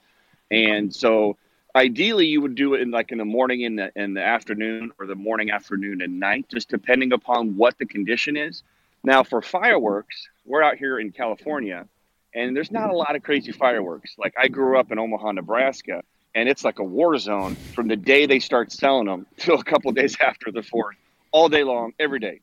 And 0.54 0.94
so 0.94 1.38
ideally 1.76 2.28
you 2.28 2.42
would 2.42 2.54
do 2.54 2.76
it 2.76 2.82
in 2.82 2.92
like 2.92 3.12
in 3.12 3.18
the 3.18 3.26
morning 3.26 3.62
in 3.62 3.76
the 3.76 3.92
in 3.96 4.14
the 4.14 4.24
afternoon 4.24 4.92
or 5.00 5.08
the 5.08 5.16
morning 5.16 5.50
afternoon 5.50 6.02
and 6.02 6.20
night 6.20 6.46
just 6.50 6.70
depending 6.70 7.12
upon 7.12 7.58
what 7.58 7.78
the 7.80 7.86
condition 7.86 8.38
is. 8.38 8.62
Now 9.04 9.24
for 9.24 9.42
fireworks 9.42 10.28
we're 10.46 10.62
out 10.62 10.78
here 10.78 11.00
in 11.00 11.12
california 11.12 11.88
and 12.36 12.56
there's 12.56 12.72
not 12.72 12.90
a 12.90 12.96
lot 12.96 13.16
of 13.16 13.24
crazy 13.24 13.52
fireworks. 13.52 14.16
Like 14.18 14.36
i 14.38 14.48
grew 14.48 14.78
up 14.78 14.92
in 14.92 15.00
omaha 15.00 15.32
nebraska 15.32 16.04
and 16.36 16.48
it's 16.48 16.64
like 16.64 16.78
a 16.78 16.84
war 16.84 17.18
zone 17.18 17.56
from 17.74 17.88
the 17.88 17.96
day 17.96 18.28
they 18.28 18.40
start 18.40 18.72
selling 18.72 19.08
them 19.08 19.26
till 19.38 19.60
a 19.60 19.64
couple 19.64 19.92
days 19.92 20.16
after 20.20 20.52
the 20.52 20.62
fourth 20.62 20.98
all 21.32 21.50
day 21.50 21.64
long 21.64 21.94
every 22.00 22.20
day. 22.20 22.42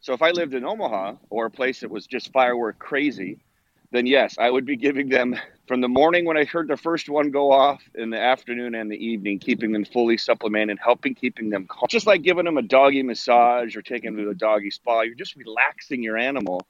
So 0.00 0.14
if 0.14 0.22
i 0.22 0.32
lived 0.32 0.54
in 0.54 0.64
omaha 0.64 1.14
or 1.30 1.46
a 1.46 1.50
place 1.50 1.80
that 1.80 1.90
was 1.90 2.08
just 2.08 2.32
firework 2.32 2.80
crazy 2.80 3.38
then 3.92 4.06
yes, 4.06 4.36
I 4.38 4.50
would 4.50 4.64
be 4.64 4.76
giving 4.76 5.08
them 5.10 5.36
from 5.68 5.82
the 5.82 5.88
morning 5.88 6.24
when 6.24 6.36
I 6.36 6.44
heard 6.44 6.66
the 6.66 6.76
first 6.76 7.08
one 7.08 7.30
go 7.30 7.52
off 7.52 7.82
in 7.94 8.10
the 8.10 8.18
afternoon 8.18 8.74
and 8.74 8.90
the 8.90 8.96
evening, 8.96 9.38
keeping 9.38 9.70
them 9.70 9.84
fully 9.84 10.16
supplemented, 10.16 10.78
helping 10.82 11.14
keeping 11.14 11.50
them 11.50 11.66
calm. 11.66 11.86
Just 11.88 12.06
like 12.06 12.22
giving 12.22 12.46
them 12.46 12.56
a 12.56 12.62
doggy 12.62 13.02
massage 13.02 13.76
or 13.76 13.82
taking 13.82 14.16
them 14.16 14.24
to 14.24 14.30
a 14.30 14.34
doggy 14.34 14.70
spa, 14.70 15.02
you're 15.02 15.14
just 15.14 15.36
relaxing 15.36 16.02
your 16.02 16.16
animal. 16.16 16.66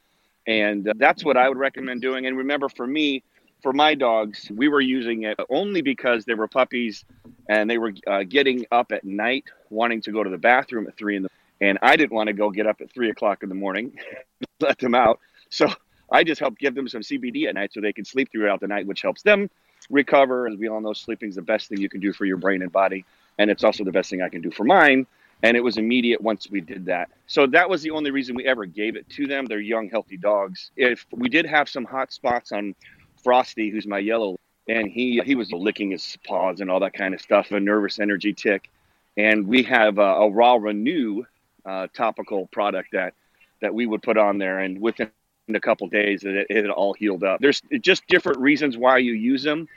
And 0.46 0.88
uh, 0.88 0.94
that's 0.96 1.24
what 1.24 1.36
I 1.36 1.48
would 1.48 1.58
recommend 1.58 2.02
doing. 2.02 2.26
And 2.26 2.36
remember, 2.36 2.68
for 2.68 2.86
me, 2.86 3.22
for 3.62 3.72
my 3.72 3.94
dogs, 3.94 4.50
we 4.52 4.66
were 4.66 4.80
using 4.80 5.22
it 5.22 5.38
only 5.48 5.80
because 5.80 6.24
they 6.24 6.34
were 6.34 6.48
puppies 6.48 7.04
and 7.48 7.70
they 7.70 7.78
were 7.78 7.94
uh, 8.08 8.24
getting 8.24 8.66
up 8.72 8.90
at 8.90 9.04
night, 9.04 9.44
wanting 9.70 10.02
to 10.02 10.10
go 10.10 10.24
to 10.24 10.30
the 10.30 10.38
bathroom 10.38 10.88
at 10.88 10.96
three 10.96 11.16
in 11.16 11.22
the 11.22 11.28
and 11.60 11.78
I 11.80 11.94
didn't 11.94 12.10
want 12.10 12.26
to 12.26 12.32
go 12.32 12.50
get 12.50 12.66
up 12.66 12.80
at 12.80 12.92
three 12.92 13.08
o'clock 13.08 13.44
in 13.44 13.48
the 13.48 13.54
morning, 13.54 13.96
let 14.60 14.78
them 14.78 14.96
out. 14.96 15.20
So 15.48 15.68
I 16.12 16.25
just 16.25 16.40
helped 16.40 16.59
give 16.59 16.75
them 16.75 16.87
some 16.88 17.00
CBD 17.00 17.49
at 17.49 17.54
night 17.54 17.73
so 17.73 17.81
they 17.81 17.92
can 17.92 18.04
sleep 18.04 18.31
throughout 18.31 18.61
the 18.61 18.69
night, 18.69 18.87
which 18.87 19.02
helps 19.02 19.23
them 19.23 19.50
recover. 19.90 20.47
As 20.47 20.57
we 20.57 20.69
all 20.69 20.81
know, 20.81 20.92
sleeping 20.92 21.31
is 21.31 21.37
the 21.37 21.42
best 21.42 21.69
thing 21.69 21.81
you 21.81 21.88
can 21.88 22.00
do 22.00 22.12
for 22.12 22.26
your 22.26 22.37
brain 22.37 22.62
and 22.62 22.71
body, 22.71 23.04
and 23.38 23.50
it's 23.50 23.64
also 23.64 23.83
the 23.83 23.92
best 23.92 24.11
thing 24.11 24.23
I 24.23 24.28
can 24.28 24.42
do 24.42 24.50
for 24.50 24.64
mine. 24.64 25.07
And 25.45 25.57
it 25.57 25.61
was 25.61 25.76
immediate 25.76 26.21
once 26.21 26.49
we 26.49 26.61
did 26.61 26.87
that. 26.87 27.09
So 27.26 27.49
that 27.49 27.69
was 27.69 27.83
the 27.83 27.90
only 27.90 28.12
reason 28.12 28.37
we 28.37 28.47
ever 28.47 28.64
gave 28.64 28.95
it 28.95 29.09
to 29.11 29.26
them. 29.26 29.47
They're 29.47 29.59
young, 29.59 29.88
healthy 29.88 30.16
dogs. 30.16 30.71
If 30.76 31.04
we 31.11 31.28
did 31.28 31.47
have 31.47 31.69
some 31.69 31.85
hot 31.85 32.12
spots 32.12 32.52
on 32.52 32.76
Frosty, 33.25 33.69
who's 33.71 33.87
my 33.87 33.99
yellow, 33.99 34.37
and 34.69 34.88
he 34.88 35.21
he 35.25 35.35
was 35.35 35.50
licking 35.50 35.90
his 35.90 36.16
paws 36.25 36.61
and 36.61 36.71
all 36.71 36.78
that 36.81 36.92
kind 36.92 37.14
of 37.14 37.21
stuff, 37.21 37.50
a 37.50 37.59
nervous 37.59 37.99
energy 37.99 38.33
tick. 38.33 38.71
And 39.16 39.49
we 39.49 39.64
have 39.64 39.99
a, 39.99 40.02
a 40.02 40.31
raw 40.31 40.54
renew 40.54 41.25
uh, 41.66 41.88
topical 41.95 42.47
product 42.49 42.92
that 42.92 43.14
that 43.61 43.75
we 43.75 43.87
would 43.87 44.02
put 44.02 44.16
on 44.16 44.38
there, 44.38 44.61
and 44.61 44.81
within 44.81 45.11
a 45.49 45.61
couple 45.61 45.87
days, 45.88 46.25
it, 46.25 46.46
it 46.49 46.70
all 46.70 46.94
healed 46.94 47.25
up. 47.25 47.40
There's 47.40 47.62
just 47.80 48.06
different 48.06 48.38
reasons 48.38 48.76
why 48.76 48.99
you 48.99 49.12
use 49.12 49.42
them, 49.42 49.68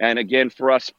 and 0.00 0.18
again, 0.18 0.50
for 0.50 0.70
us, 0.70 0.90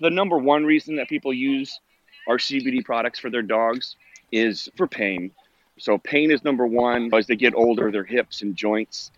the 0.00 0.10
number 0.10 0.38
one 0.38 0.64
reason 0.64 0.96
that 0.96 1.08
people 1.08 1.32
use 1.32 1.80
our 2.28 2.38
CBD 2.38 2.84
products 2.84 3.18
for 3.18 3.30
their 3.30 3.42
dogs 3.42 3.96
is 4.30 4.68
for 4.76 4.86
pain. 4.86 5.32
So 5.78 5.98
pain 5.98 6.30
is 6.30 6.44
number 6.44 6.66
one. 6.66 7.10
As 7.12 7.26
they 7.26 7.36
get 7.36 7.54
older, 7.54 7.90
their 7.90 8.04
hips 8.04 8.42
and 8.42 8.54
joints 8.54 9.10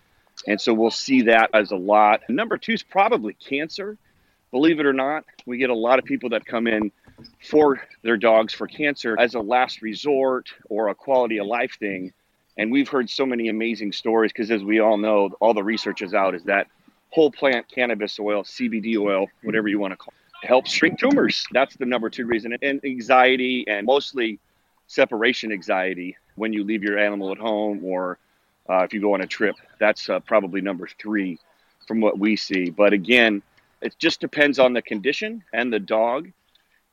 and 0.47 0.59
so 0.59 0.73
we'll 0.73 0.91
see 0.91 1.23
that 1.23 1.49
as 1.53 1.71
a 1.71 1.75
lot. 1.75 2.21
Number 2.29 2.57
two 2.57 2.73
is 2.73 2.83
probably 2.83 3.33
cancer. 3.33 3.97
Believe 4.51 4.79
it 4.79 4.85
or 4.85 4.93
not, 4.93 5.25
we 5.45 5.57
get 5.57 5.69
a 5.69 5.75
lot 5.75 5.99
of 5.99 6.05
people 6.05 6.29
that 6.29 6.45
come 6.45 6.67
in 6.67 6.91
for 7.49 7.81
their 8.03 8.17
dogs 8.17 8.53
for 8.53 8.67
cancer 8.67 9.15
as 9.19 9.35
a 9.35 9.39
last 9.39 9.81
resort 9.81 10.49
or 10.69 10.89
a 10.89 10.95
quality 10.95 11.39
of 11.39 11.47
life 11.47 11.77
thing. 11.79 12.13
And 12.57 12.71
we've 12.71 12.87
heard 12.87 13.09
so 13.09 13.25
many 13.25 13.49
amazing 13.49 13.91
stories 13.91 14.31
because, 14.31 14.51
as 14.51 14.63
we 14.63 14.79
all 14.79 14.97
know, 14.97 15.29
all 15.39 15.53
the 15.53 15.63
research 15.63 16.01
is 16.01 16.13
out 16.13 16.35
is 16.35 16.43
that 16.43 16.67
whole 17.09 17.31
plant 17.31 17.67
cannabis 17.69 18.19
oil, 18.19 18.43
CBD 18.43 18.97
oil, 18.97 19.27
whatever 19.43 19.67
you 19.67 19.79
want 19.79 19.91
to 19.91 19.97
call 19.97 20.13
it, 20.41 20.47
helps 20.47 20.71
shrink 20.71 20.99
tumors. 20.99 21.45
That's 21.51 21.75
the 21.75 21.85
number 21.85 22.09
two 22.09 22.25
reason. 22.25 22.57
And 22.61 22.83
anxiety 22.83 23.65
and 23.67 23.85
mostly 23.85 24.39
separation 24.87 25.51
anxiety 25.51 26.17
when 26.35 26.53
you 26.53 26.63
leave 26.63 26.83
your 26.83 26.97
animal 26.97 27.31
at 27.31 27.37
home 27.37 27.83
or 27.83 28.17
uh, 28.69 28.83
if 28.83 28.93
you 28.93 29.01
go 29.01 29.13
on 29.13 29.21
a 29.21 29.27
trip. 29.27 29.55
That's 29.79 30.09
uh, 30.09 30.19
probably 30.21 30.61
number 30.61 30.87
three 30.99 31.39
from 31.87 32.01
what 32.01 32.17
we 32.17 32.35
see. 32.35 32.69
But 32.69 32.93
again, 32.93 33.41
it 33.81 33.95
just 33.99 34.19
depends 34.19 34.59
on 34.59 34.73
the 34.73 34.81
condition 34.81 35.43
and 35.53 35.71
the 35.71 35.79
dog. 35.79 36.31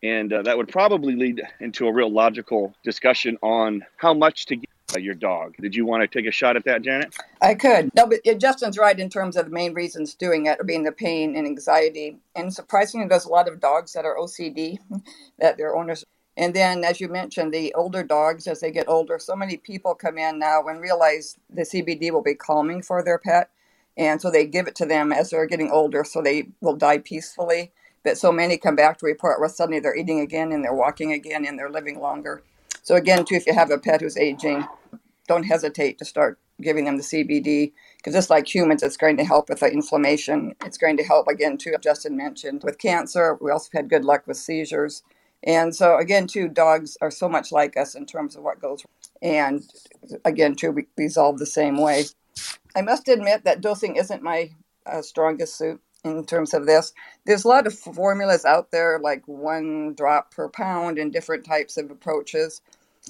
And 0.02 0.32
uh, 0.32 0.42
that 0.42 0.56
would 0.56 0.68
probably 0.68 1.14
lead 1.14 1.42
into 1.60 1.86
a 1.86 1.92
real 1.92 2.10
logical 2.10 2.74
discussion 2.82 3.38
on 3.40 3.84
how 3.96 4.12
much 4.12 4.46
to 4.46 4.56
give 4.56 4.68
Uh, 4.94 4.98
your 4.98 5.14
dog. 5.14 5.54
Did 5.60 5.74
you 5.74 5.86
want 5.86 6.02
to 6.02 6.08
take 6.08 6.28
a 6.28 6.30
shot 6.30 6.56
at 6.56 6.64
that, 6.64 6.82
Janet? 6.82 7.14
I 7.40 7.54
could. 7.54 7.90
No, 7.94 8.06
but 8.06 8.20
Justin's 8.38 8.78
right 8.78 8.98
in 8.98 9.08
terms 9.08 9.36
of 9.36 9.46
the 9.46 9.50
main 9.50 9.74
reasons 9.74 10.14
doing 10.14 10.46
it, 10.46 10.58
being 10.66 10.84
the 10.84 10.92
pain 10.92 11.36
and 11.36 11.46
anxiety. 11.46 12.18
And 12.36 12.52
surprisingly, 12.52 13.06
there's 13.06 13.24
a 13.24 13.30
lot 13.30 13.48
of 13.48 13.60
dogs 13.60 13.92
that 13.94 14.04
are 14.04 14.16
OCD 14.16 14.78
that 15.38 15.56
their 15.56 15.74
owners 15.74 16.04
and 16.36 16.54
then, 16.54 16.82
as 16.84 17.00
you 17.00 17.08
mentioned, 17.08 17.52
the 17.52 17.74
older 17.74 18.02
dogs, 18.02 18.46
as 18.46 18.60
they 18.60 18.70
get 18.70 18.88
older, 18.88 19.18
so 19.18 19.36
many 19.36 19.58
people 19.58 19.94
come 19.94 20.16
in 20.16 20.38
now 20.38 20.66
and 20.66 20.80
realize 20.80 21.36
the 21.50 21.62
CBD 21.62 22.10
will 22.10 22.22
be 22.22 22.34
calming 22.34 22.82
for 22.82 23.02
their 23.02 23.18
pet. 23.18 23.50
And 23.98 24.20
so 24.20 24.30
they 24.30 24.46
give 24.46 24.66
it 24.66 24.74
to 24.76 24.86
them 24.86 25.12
as 25.12 25.30
they're 25.30 25.46
getting 25.46 25.70
older 25.70 26.04
so 26.04 26.22
they 26.22 26.48
will 26.62 26.76
die 26.76 26.98
peacefully. 26.98 27.72
But 28.02 28.16
so 28.16 28.32
many 28.32 28.56
come 28.56 28.74
back 28.74 28.98
to 28.98 29.06
report 29.06 29.40
where 29.40 29.48
suddenly 29.48 29.78
they're 29.78 29.96
eating 29.96 30.20
again 30.20 30.52
and 30.52 30.64
they're 30.64 30.74
walking 30.74 31.12
again 31.12 31.44
and 31.44 31.58
they're 31.58 31.70
living 31.70 32.00
longer. 32.00 32.42
So, 32.82 32.96
again, 32.96 33.24
too, 33.24 33.36
if 33.36 33.46
you 33.46 33.54
have 33.54 33.70
a 33.70 33.78
pet 33.78 34.00
who's 34.00 34.16
aging, 34.16 34.66
don't 35.32 35.44
hesitate 35.44 35.98
to 35.98 36.04
start 36.04 36.38
giving 36.60 36.84
them 36.84 36.98
the 36.98 37.02
CBD 37.02 37.72
because 37.96 38.12
just 38.14 38.30
like 38.30 38.52
humans, 38.52 38.82
it's 38.82 38.98
going 38.98 39.16
to 39.16 39.24
help 39.24 39.48
with 39.48 39.60
the 39.60 39.72
inflammation. 39.72 40.54
It's 40.64 40.76
going 40.76 40.96
to 40.98 41.04
help, 41.04 41.26
again, 41.26 41.56
too, 41.56 41.74
Justin 41.80 42.16
mentioned, 42.16 42.62
with 42.64 42.78
cancer. 42.78 43.38
We 43.40 43.50
also 43.50 43.70
had 43.72 43.88
good 43.88 44.04
luck 44.04 44.26
with 44.26 44.36
seizures. 44.36 45.02
And 45.44 45.74
so, 45.74 45.96
again, 45.96 46.26
too, 46.26 46.48
dogs 46.48 46.96
are 47.00 47.10
so 47.10 47.28
much 47.28 47.50
like 47.50 47.76
us 47.76 47.94
in 47.94 48.04
terms 48.06 48.36
of 48.36 48.42
what 48.42 48.60
goes. 48.60 48.84
And 49.22 49.62
again, 50.24 50.54
too, 50.54 50.70
we 50.70 50.86
resolve 50.96 51.38
the 51.38 51.46
same 51.46 51.78
way. 51.80 52.04
I 52.76 52.82
must 52.82 53.08
admit 53.08 53.44
that 53.44 53.60
dosing 53.60 53.96
isn't 53.96 54.22
my 54.22 54.50
uh, 54.86 55.02
strongest 55.02 55.56
suit 55.56 55.80
in 56.04 56.24
terms 56.26 56.52
of 56.52 56.66
this. 56.66 56.92
There's 57.24 57.44
a 57.44 57.48
lot 57.48 57.66
of 57.66 57.78
formulas 57.78 58.44
out 58.44 58.70
there, 58.70 58.98
like 59.02 59.22
one 59.26 59.94
drop 59.94 60.34
per 60.34 60.48
pound 60.48 60.98
and 60.98 61.12
different 61.12 61.44
types 61.44 61.76
of 61.76 61.90
approaches. 61.90 62.60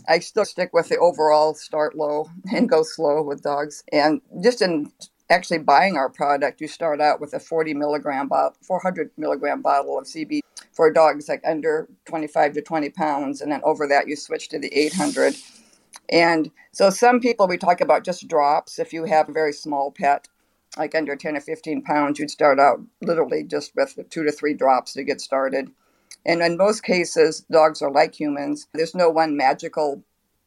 I 0.08 0.18
still 0.20 0.44
stick 0.44 0.70
with 0.72 0.88
the 0.88 0.99
overall 0.99 1.54
start 1.54 1.96
low 1.96 2.30
and 2.52 2.68
go 2.68 2.82
slow 2.82 3.22
with 3.22 3.42
dogs. 3.42 3.82
And 3.92 4.20
just 4.42 4.62
in 4.62 4.90
actually 5.30 5.58
buying 5.58 5.96
our 5.96 6.11
product, 6.11 6.61
you 6.61 6.68
start 6.68 7.00
out 7.00 7.20
with 7.20 7.34
a 7.34 7.40
40 7.40 7.75
milligram 7.75 8.28
bottle, 8.28 8.56
400 8.62 9.11
milligram 9.16 9.62
bottle 9.62 9.99
of 9.99 10.04
CBD 10.04 10.40
for 10.72 10.90
dogs 10.92 11.28
like 11.28 11.42
under 11.44 11.88
25 12.06 12.54
to 12.54 12.62
20 12.62 12.90
pounds, 12.90 13.40
and 13.40 13.52
then 13.52 13.61
over 13.64 13.87
that 13.87 14.08
you 14.08 14.16
switch 14.16 14.49
to 14.49 14.58
the 14.58 14.75
800. 14.75 15.37
And 16.08 16.50
so 16.72 16.90
some 16.90 17.20
people 17.20 17.49
we 17.49 17.58
talk 17.58 17.80
about 17.80 18.04
just 18.04 18.28
drops. 18.28 18.78
If 18.78 18.92
you 18.92 19.04
have 19.04 19.28
a 19.28 19.32
very 19.32 19.52
small 19.52 19.90
pet, 19.90 20.28
like 20.76 20.94
under 20.94 21.16
10 21.16 21.37
or 21.37 21.40
15 21.40 21.82
pounds, 21.82 22.18
you'd 22.18 22.30
start 22.30 22.58
out 22.58 22.80
literally 23.02 23.44
just 23.44 23.72
with 23.76 23.99
two 24.11 24.25
to 24.25 24.32
three 24.32 24.54
drops 24.54 24.94
to 24.94 25.04
get 25.04 25.20
started. 25.20 25.70
And 26.25 26.43
in 26.43 26.57
most 26.57 26.83
cases, 26.83 27.45
dogs 27.50 27.83
are 27.83 27.91
like 27.91 28.19
humans. 28.19 28.69
There's 28.75 28.95
no 28.95 29.11
one 29.11 29.37
magical 29.37 30.02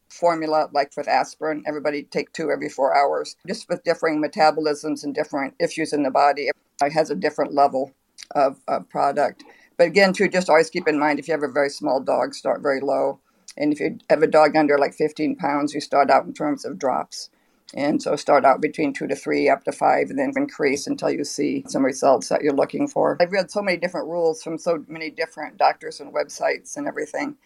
formula 0.08 0.68
like 0.72 0.92
with 0.96 1.08
aspirin. 1.08 1.64
Everybody 1.66 2.04
take 2.04 2.32
two 2.32 2.50
every 2.50 2.68
four 2.68 2.96
hours. 2.96 3.36
Just 3.46 3.68
with 3.68 3.84
differing 3.84 4.22
metabolisms 4.22 5.04
and 5.04 5.14
different 5.14 5.54
issues 5.60 5.92
in 5.92 6.02
the 6.02 6.10
body, 6.10 6.48
it 6.82 6.92
has 6.92 7.10
a 7.10 7.14
different 7.14 7.54
level 7.54 7.92
of, 8.34 8.58
of 8.68 8.88
product. 8.88 9.44
But 9.76 9.88
again, 9.88 10.12
too, 10.12 10.28
just 10.28 10.48
always 10.48 10.70
keep 10.70 10.88
in 10.88 10.98
mind 10.98 11.18
if 11.18 11.28
you 11.28 11.32
have 11.32 11.42
a 11.42 11.48
very 11.48 11.70
small 11.70 12.00
dog, 12.00 12.34
start 12.34 12.62
very 12.62 12.80
low. 12.80 13.20
And 13.56 13.72
if 13.72 13.80
you 13.80 13.98
have 14.10 14.22
a 14.22 14.26
dog 14.26 14.56
under 14.56 14.78
like 14.78 14.94
15 14.94 15.36
pounds, 15.36 15.74
you 15.74 15.80
start 15.80 16.10
out 16.10 16.24
in 16.26 16.32
terms 16.32 16.64
of 16.64 16.78
drops. 16.78 17.30
And 17.76 18.02
so 18.02 18.16
start 18.16 18.46
out 18.46 18.62
between 18.62 18.94
two 18.94 19.06
to 19.06 19.14
three, 19.14 19.50
up 19.50 19.64
to 19.64 19.72
five, 19.72 20.08
and 20.08 20.18
then 20.18 20.32
increase 20.34 20.86
until 20.86 21.10
you 21.10 21.24
see 21.24 21.62
some 21.68 21.84
results 21.84 22.30
that 22.30 22.42
you're 22.42 22.54
looking 22.54 22.88
for. 22.88 23.18
I've 23.20 23.32
read 23.32 23.50
so 23.50 23.60
many 23.60 23.76
different 23.76 24.08
rules 24.08 24.42
from 24.42 24.56
so 24.56 24.82
many 24.88 25.10
different 25.10 25.58
doctors 25.58 26.00
and 26.00 26.12
websites 26.14 26.78
and 26.78 26.88
everything 26.88 27.36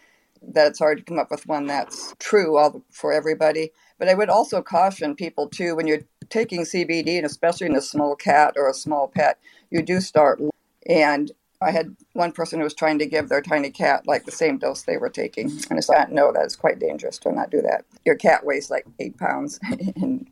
that 0.43 0.69
it's 0.69 0.79
hard 0.79 0.99
to 0.99 1.05
come 1.05 1.19
up 1.19 1.31
with 1.31 1.47
one 1.47 1.67
that's 1.67 2.15
true 2.19 2.57
all 2.57 2.83
for 2.91 3.13
everybody. 3.13 3.73
But 3.99 4.09
I 4.09 4.15
would 4.15 4.31
also 4.31 4.63
caution 4.63 5.15
people 5.17 5.49
too 5.49 5.75
when 5.75 5.87
you're 5.87 6.05
taking 6.31 6.63
CBD, 6.63 7.17
and 7.17 7.27
especially 7.27 7.67
in 7.67 7.77
a 7.77 7.83
small 7.83 8.15
cat 8.15 8.55
or 8.57 8.71
a 8.71 8.75
small 8.75 9.09
pet, 9.09 9.39
you 9.71 9.83
do 9.83 10.01
start. 10.01 10.41
And 10.89 11.33
I 11.61 11.71
had 11.71 11.97
one 12.15 12.33
person 12.33 12.59
who 12.59 12.65
was 12.65 12.75
trying 12.75 12.99
to 13.01 13.07
give 13.07 13.29
their 13.29 13.43
tiny 13.43 13.71
cat 13.71 14.07
like 14.07 14.25
the 14.25 14.33
same 14.33 14.59
dose 14.59 14.83
they 14.83 14.97
were 14.97 15.11
taking. 15.11 15.51
And 15.69 15.79
I 15.79 15.81
said, 15.81 16.11
no, 16.11 16.33
that 16.33 16.47
is 16.47 16.57
quite 16.57 16.79
dangerous. 16.79 17.19
Do 17.19 17.33
not 17.33 17.51
do 17.51 17.61
that. 17.63 17.85
Your 18.05 18.15
cat 18.15 18.45
weighs 18.47 18.71
like 18.71 18.87
eight 18.99 19.19
pounds. 19.19 19.61
and 19.97 20.31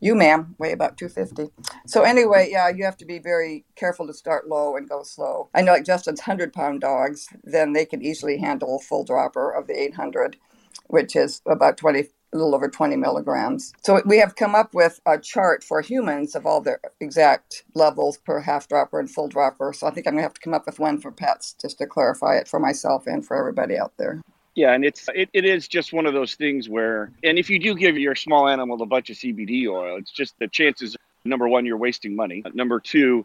you, 0.00 0.14
ma'am, 0.14 0.54
weigh 0.58 0.72
about 0.72 0.96
250. 0.96 1.52
So, 1.86 2.02
anyway, 2.02 2.48
yeah, 2.50 2.68
you 2.68 2.84
have 2.84 2.96
to 2.98 3.06
be 3.06 3.18
very 3.18 3.64
careful 3.76 4.06
to 4.06 4.14
start 4.14 4.48
low 4.48 4.76
and 4.76 4.88
go 4.88 5.02
slow. 5.02 5.48
I 5.54 5.62
know, 5.62 5.72
like 5.72 5.84
Justin's 5.84 6.20
100 6.20 6.52
pound 6.52 6.82
dogs, 6.82 7.28
then 7.42 7.72
they 7.72 7.84
can 7.84 8.02
easily 8.02 8.38
handle 8.38 8.76
a 8.76 8.78
full 8.78 9.04
dropper 9.04 9.50
of 9.50 9.66
the 9.66 9.80
800, 9.80 10.36
which 10.86 11.16
is 11.16 11.40
about 11.46 11.78
20 11.78 12.08
a 12.32 12.36
little 12.36 12.54
over 12.54 12.68
20 12.68 12.96
milligrams. 12.96 13.72
So 13.82 14.00
we 14.04 14.18
have 14.18 14.36
come 14.36 14.54
up 14.54 14.74
with 14.74 15.00
a 15.06 15.18
chart 15.18 15.64
for 15.64 15.80
humans 15.80 16.34
of 16.34 16.46
all 16.46 16.60
their 16.60 16.80
exact 17.00 17.64
levels 17.74 18.18
per 18.18 18.40
half 18.40 18.68
dropper 18.68 19.00
and 19.00 19.10
full 19.10 19.28
dropper. 19.28 19.72
So 19.72 19.86
I 19.86 19.90
think 19.90 20.06
I'm 20.06 20.14
going 20.14 20.22
to 20.22 20.24
have 20.24 20.34
to 20.34 20.40
come 20.40 20.54
up 20.54 20.66
with 20.66 20.78
one 20.78 20.98
for 20.98 21.10
pets 21.10 21.54
just 21.60 21.78
to 21.78 21.86
clarify 21.86 22.36
it 22.36 22.48
for 22.48 22.60
myself 22.60 23.06
and 23.06 23.24
for 23.24 23.36
everybody 23.36 23.78
out 23.78 23.92
there. 23.96 24.20
Yeah, 24.54 24.72
and 24.72 24.84
it's 24.84 25.08
it, 25.14 25.30
it 25.32 25.44
is 25.44 25.68
just 25.68 25.92
one 25.92 26.04
of 26.04 26.14
those 26.14 26.34
things 26.34 26.68
where, 26.68 27.12
and 27.22 27.38
if 27.38 27.48
you 27.48 27.60
do 27.60 27.76
give 27.76 27.96
your 27.96 28.16
small 28.16 28.48
animal 28.48 28.82
a 28.82 28.86
bunch 28.86 29.08
of 29.08 29.16
CBD 29.16 29.68
oil, 29.68 29.98
it's 29.98 30.10
just 30.10 30.36
the 30.40 30.48
chances. 30.48 30.96
Number 31.24 31.46
one, 31.46 31.64
you're 31.64 31.76
wasting 31.76 32.16
money. 32.16 32.42
Number 32.54 32.80
two, 32.80 33.24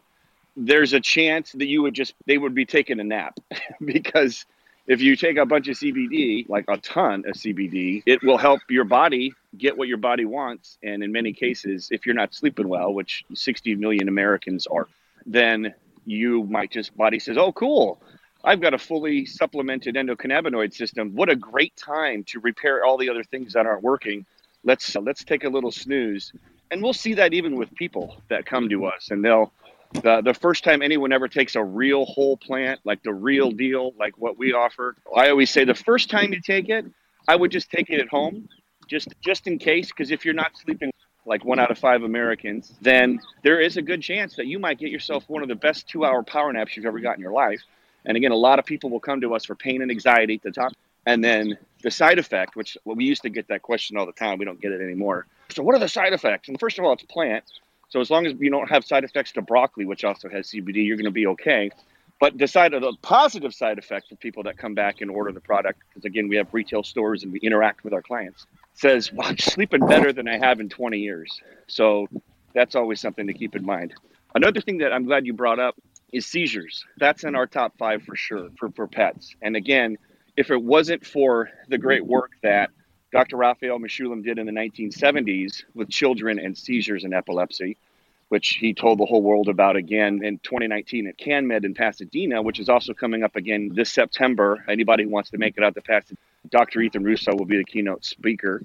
there's 0.56 0.92
a 0.92 1.00
chance 1.00 1.50
that 1.52 1.66
you 1.66 1.82
would 1.82 1.94
just 1.94 2.14
they 2.26 2.38
would 2.38 2.54
be 2.54 2.64
taking 2.64 3.00
a 3.00 3.04
nap 3.04 3.40
because 3.84 4.46
if 4.86 5.00
you 5.00 5.16
take 5.16 5.38
a 5.38 5.46
bunch 5.46 5.68
of 5.68 5.76
CBD, 5.76 6.48
like 6.48 6.66
a 6.68 6.76
ton 6.76 7.24
of 7.26 7.34
CBD, 7.34 8.02
it 8.06 8.22
will 8.22 8.36
help 8.36 8.60
your 8.68 8.84
body 8.84 9.32
get 9.56 9.76
what 9.76 9.88
your 9.88 9.96
body 9.98 10.24
wants. 10.24 10.78
And 10.82 11.02
in 11.02 11.10
many 11.10 11.32
cases, 11.32 11.88
if 11.90 12.04
you're 12.04 12.14
not 12.14 12.34
sleeping 12.34 12.68
well, 12.68 12.92
which 12.92 13.24
60 13.32 13.76
million 13.76 14.08
Americans 14.08 14.66
are, 14.66 14.88
then 15.24 15.74
you 16.04 16.44
might 16.44 16.70
just 16.70 16.94
body 16.96 17.18
says, 17.18 17.38
"Oh, 17.38 17.52
cool." 17.52 18.00
I've 18.46 18.60
got 18.60 18.74
a 18.74 18.78
fully 18.78 19.24
supplemented 19.24 19.94
endocannabinoid 19.94 20.74
system. 20.74 21.14
What 21.14 21.30
a 21.30 21.36
great 21.36 21.74
time 21.76 22.24
to 22.24 22.40
repair 22.40 22.84
all 22.84 22.98
the 22.98 23.08
other 23.08 23.24
things 23.24 23.54
that 23.54 23.64
aren't 23.64 23.82
working. 23.82 24.26
Let's 24.64 24.94
let's 24.96 25.24
take 25.24 25.44
a 25.44 25.48
little 25.48 25.72
snooze. 25.72 26.32
And 26.70 26.82
we'll 26.82 26.92
see 26.92 27.14
that 27.14 27.32
even 27.32 27.56
with 27.56 27.74
people 27.74 28.16
that 28.28 28.44
come 28.44 28.68
to 28.68 28.84
us 28.86 29.10
and 29.10 29.24
they'll 29.24 29.52
The, 29.94 30.22
the 30.22 30.34
first 30.34 30.64
time 30.64 30.82
anyone 30.82 31.12
ever 31.12 31.28
takes 31.28 31.54
a 31.54 31.64
real 31.64 32.04
whole 32.04 32.36
plant, 32.36 32.80
like 32.84 33.02
the 33.02 33.14
real 33.14 33.50
deal, 33.50 33.94
like 33.98 34.18
what 34.18 34.36
we 34.36 34.52
offer, 34.52 34.96
I 35.16 35.30
always 35.30 35.50
say 35.50 35.64
the 35.64 35.74
first 35.74 36.10
time 36.10 36.32
you 36.32 36.40
take 36.40 36.68
it, 36.68 36.84
I 37.26 37.36
would 37.36 37.50
just 37.50 37.70
take 37.70 37.88
it 37.90 38.00
at 38.00 38.08
home, 38.08 38.48
just 38.88 39.08
just 39.20 39.46
in 39.46 39.58
case, 39.58 39.88
because 39.88 40.10
if 40.10 40.24
you're 40.24 40.34
not 40.34 40.56
sleeping 40.56 40.90
like 41.26 41.44
one 41.44 41.58
out 41.58 41.70
of 41.70 41.78
five 41.78 42.02
Americans, 42.02 42.74
then 42.82 43.20
there 43.42 43.60
is 43.60 43.76
a 43.76 43.82
good 43.82 44.02
chance 44.02 44.36
that 44.36 44.46
you 44.46 44.58
might 44.58 44.78
get 44.78 44.90
yourself 44.90 45.24
one 45.28 45.42
of 45.42 45.48
the 45.48 45.54
best 45.54 45.88
two 45.88 46.04
hour 46.04 46.22
power 46.22 46.52
naps 46.52 46.76
you've 46.76 46.86
ever 46.86 47.00
got 47.00 47.16
in 47.16 47.20
your 47.20 47.32
life. 47.32 47.62
And 48.04 48.16
again, 48.16 48.32
a 48.32 48.36
lot 48.36 48.58
of 48.58 48.66
people 48.66 48.90
will 48.90 49.00
come 49.00 49.22
to 49.22 49.34
us 49.34 49.44
for 49.44 49.54
pain 49.54 49.80
and 49.80 49.90
anxiety 49.90 50.34
at 50.34 50.42
the 50.42 50.50
top. 50.50 50.72
And 51.06 51.22
then 51.22 51.56
the 51.82 51.90
side 51.90 52.18
effect, 52.18 52.56
which 52.56 52.76
well, 52.84 52.96
we 52.96 53.04
used 53.04 53.22
to 53.22 53.30
get 53.30 53.48
that 53.48 53.62
question 53.62 53.96
all 53.96 54.06
the 54.06 54.12
time, 54.12 54.38
we 54.38 54.44
don't 54.44 54.60
get 54.60 54.72
it 54.72 54.80
anymore. 54.80 55.26
So, 55.50 55.62
what 55.62 55.74
are 55.74 55.78
the 55.78 55.88
side 55.88 56.12
effects? 56.12 56.48
And 56.48 56.58
first 56.58 56.78
of 56.78 56.84
all, 56.84 56.92
it's 56.92 57.02
plant. 57.04 57.44
So, 57.88 58.00
as 58.00 58.10
long 58.10 58.26
as 58.26 58.34
you 58.38 58.50
don't 58.50 58.68
have 58.68 58.84
side 58.84 59.04
effects 59.04 59.32
to 59.32 59.42
broccoli, 59.42 59.84
which 59.84 60.04
also 60.04 60.28
has 60.28 60.50
CBD, 60.50 60.86
you're 60.86 60.96
going 60.96 61.04
to 61.04 61.10
be 61.10 61.26
okay. 61.28 61.70
But 62.20 62.34
of 62.40 62.80
the 62.82 62.96
positive 63.02 63.54
side 63.54 63.78
effect 63.78 64.08
for 64.08 64.16
people 64.16 64.44
that 64.44 64.56
come 64.56 64.74
back 64.74 65.00
and 65.00 65.10
order 65.10 65.32
the 65.32 65.40
product, 65.40 65.80
because 65.88 66.04
again, 66.04 66.28
we 66.28 66.36
have 66.36 66.48
retail 66.52 66.82
stores 66.82 67.22
and 67.22 67.32
we 67.32 67.40
interact 67.40 67.84
with 67.84 67.92
our 67.92 68.02
clients, 68.02 68.46
says, 68.74 69.12
well, 69.12 69.28
I'm 69.28 69.38
sleeping 69.38 69.86
better 69.86 70.12
than 70.12 70.28
I 70.28 70.38
have 70.38 70.60
in 70.60 70.68
20 70.68 70.98
years. 70.98 71.40
So 71.66 72.08
that's 72.54 72.76
always 72.76 73.00
something 73.00 73.26
to 73.26 73.34
keep 73.34 73.56
in 73.56 73.64
mind. 73.64 73.94
Another 74.34 74.60
thing 74.60 74.78
that 74.78 74.92
I'm 74.92 75.04
glad 75.04 75.26
you 75.26 75.32
brought 75.32 75.58
up 75.58 75.76
is 76.12 76.24
seizures. 76.24 76.84
That's 76.98 77.24
in 77.24 77.34
our 77.34 77.46
top 77.46 77.76
five 77.78 78.04
for 78.04 78.16
sure 78.16 78.48
for, 78.58 78.70
for 78.70 78.86
pets. 78.86 79.34
And 79.42 79.56
again, 79.56 79.98
if 80.36 80.50
it 80.50 80.62
wasn't 80.62 81.04
for 81.04 81.50
the 81.68 81.78
great 81.78 82.06
work 82.06 82.30
that 82.42 82.70
Dr. 83.14 83.36
Raphael 83.36 83.78
Mechoulam 83.78 84.24
did 84.24 84.40
in 84.40 84.46
the 84.46 84.50
1970s 84.50 85.62
with 85.72 85.88
children 85.88 86.40
and 86.40 86.58
seizures 86.58 87.04
and 87.04 87.14
epilepsy, 87.14 87.76
which 88.28 88.56
he 88.58 88.74
told 88.74 88.98
the 88.98 89.06
whole 89.06 89.22
world 89.22 89.48
about 89.48 89.76
again 89.76 90.24
in 90.24 90.40
2019 90.40 91.06
at 91.06 91.16
CannMed 91.16 91.64
in 91.64 91.74
Pasadena, 91.74 92.42
which 92.42 92.58
is 92.58 92.68
also 92.68 92.92
coming 92.92 93.22
up 93.22 93.36
again 93.36 93.70
this 93.72 93.88
September. 93.88 94.64
Anybody 94.68 95.04
who 95.04 95.10
wants 95.10 95.30
to 95.30 95.38
make 95.38 95.56
it 95.56 95.62
out 95.62 95.76
to 95.76 95.80
Pasadena, 95.80 96.18
Dr. 96.50 96.80
Ethan 96.80 97.04
Russo 97.04 97.36
will 97.36 97.44
be 97.44 97.56
the 97.56 97.62
keynote 97.62 98.04
speaker. 98.04 98.64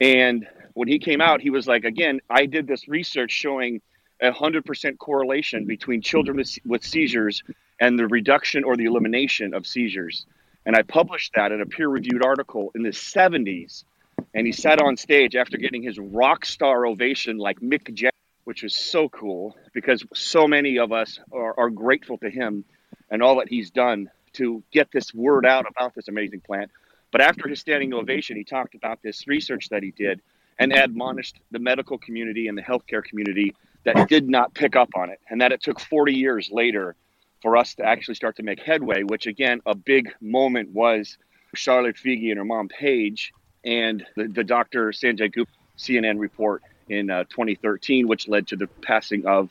And 0.00 0.48
when 0.72 0.88
he 0.88 0.98
came 0.98 1.20
out, 1.20 1.42
he 1.42 1.50
was 1.50 1.66
like, 1.66 1.84
again, 1.84 2.22
I 2.30 2.46
did 2.46 2.66
this 2.66 2.88
research 2.88 3.32
showing 3.32 3.82
a 4.22 4.32
100% 4.32 4.96
correlation 4.96 5.66
between 5.66 6.00
children 6.00 6.38
with, 6.38 6.58
with 6.64 6.82
seizures 6.86 7.42
and 7.78 7.98
the 7.98 8.06
reduction 8.06 8.64
or 8.64 8.78
the 8.78 8.86
elimination 8.86 9.52
of 9.52 9.66
seizures. 9.66 10.24
And 10.66 10.76
I 10.76 10.82
published 10.82 11.32
that 11.34 11.52
in 11.52 11.60
a 11.60 11.66
peer 11.66 11.88
reviewed 11.88 12.24
article 12.24 12.70
in 12.74 12.82
the 12.82 12.90
70s. 12.90 13.84
And 14.32 14.46
he 14.46 14.52
sat 14.52 14.80
on 14.80 14.96
stage 14.96 15.36
after 15.36 15.56
getting 15.56 15.82
his 15.82 15.98
rock 15.98 16.44
star 16.44 16.86
ovation 16.86 17.38
like 17.38 17.60
Mick 17.60 17.92
Jagger, 17.92 18.10
which 18.44 18.62
was 18.62 18.74
so 18.74 19.08
cool 19.08 19.56
because 19.72 20.04
so 20.14 20.46
many 20.46 20.78
of 20.78 20.92
us 20.92 21.18
are, 21.32 21.54
are 21.58 21.70
grateful 21.70 22.18
to 22.18 22.30
him 22.30 22.64
and 23.10 23.22
all 23.22 23.38
that 23.38 23.48
he's 23.48 23.70
done 23.70 24.10
to 24.34 24.62
get 24.72 24.90
this 24.92 25.14
word 25.14 25.46
out 25.46 25.66
about 25.68 25.94
this 25.94 26.08
amazing 26.08 26.40
plant. 26.40 26.70
But 27.12 27.20
after 27.20 27.48
his 27.48 27.60
standing 27.60 27.94
ovation, 27.94 28.36
he 28.36 28.44
talked 28.44 28.74
about 28.74 29.00
this 29.02 29.26
research 29.28 29.68
that 29.68 29.82
he 29.82 29.92
did 29.92 30.20
and 30.58 30.72
admonished 30.72 31.40
the 31.50 31.58
medical 31.58 31.98
community 31.98 32.48
and 32.48 32.56
the 32.56 32.62
healthcare 32.62 33.04
community 33.04 33.54
that 33.84 34.08
did 34.08 34.28
not 34.28 34.54
pick 34.54 34.76
up 34.76 34.90
on 34.96 35.10
it 35.10 35.20
and 35.28 35.40
that 35.40 35.52
it 35.52 35.62
took 35.62 35.78
40 35.78 36.14
years 36.14 36.50
later 36.50 36.96
for 37.44 37.58
us 37.58 37.74
to 37.74 37.84
actually 37.84 38.14
start 38.14 38.36
to 38.36 38.42
make 38.42 38.58
headway, 38.58 39.02
which 39.02 39.26
again, 39.26 39.60
a 39.66 39.74
big 39.74 40.10
moment 40.22 40.70
was 40.70 41.18
Charlotte 41.54 41.96
Figi 41.96 42.30
and 42.30 42.38
her 42.38 42.44
mom, 42.44 42.68
Paige, 42.68 43.34
and 43.66 44.02
the, 44.16 44.28
the 44.28 44.42
Dr. 44.42 44.92
Sanjay 44.92 45.30
Gupta 45.30 45.52
CNN 45.76 46.18
report 46.18 46.62
in 46.88 47.10
uh, 47.10 47.24
2013, 47.24 48.08
which 48.08 48.28
led 48.28 48.48
to 48.48 48.56
the 48.56 48.66
passing 48.66 49.26
of 49.26 49.50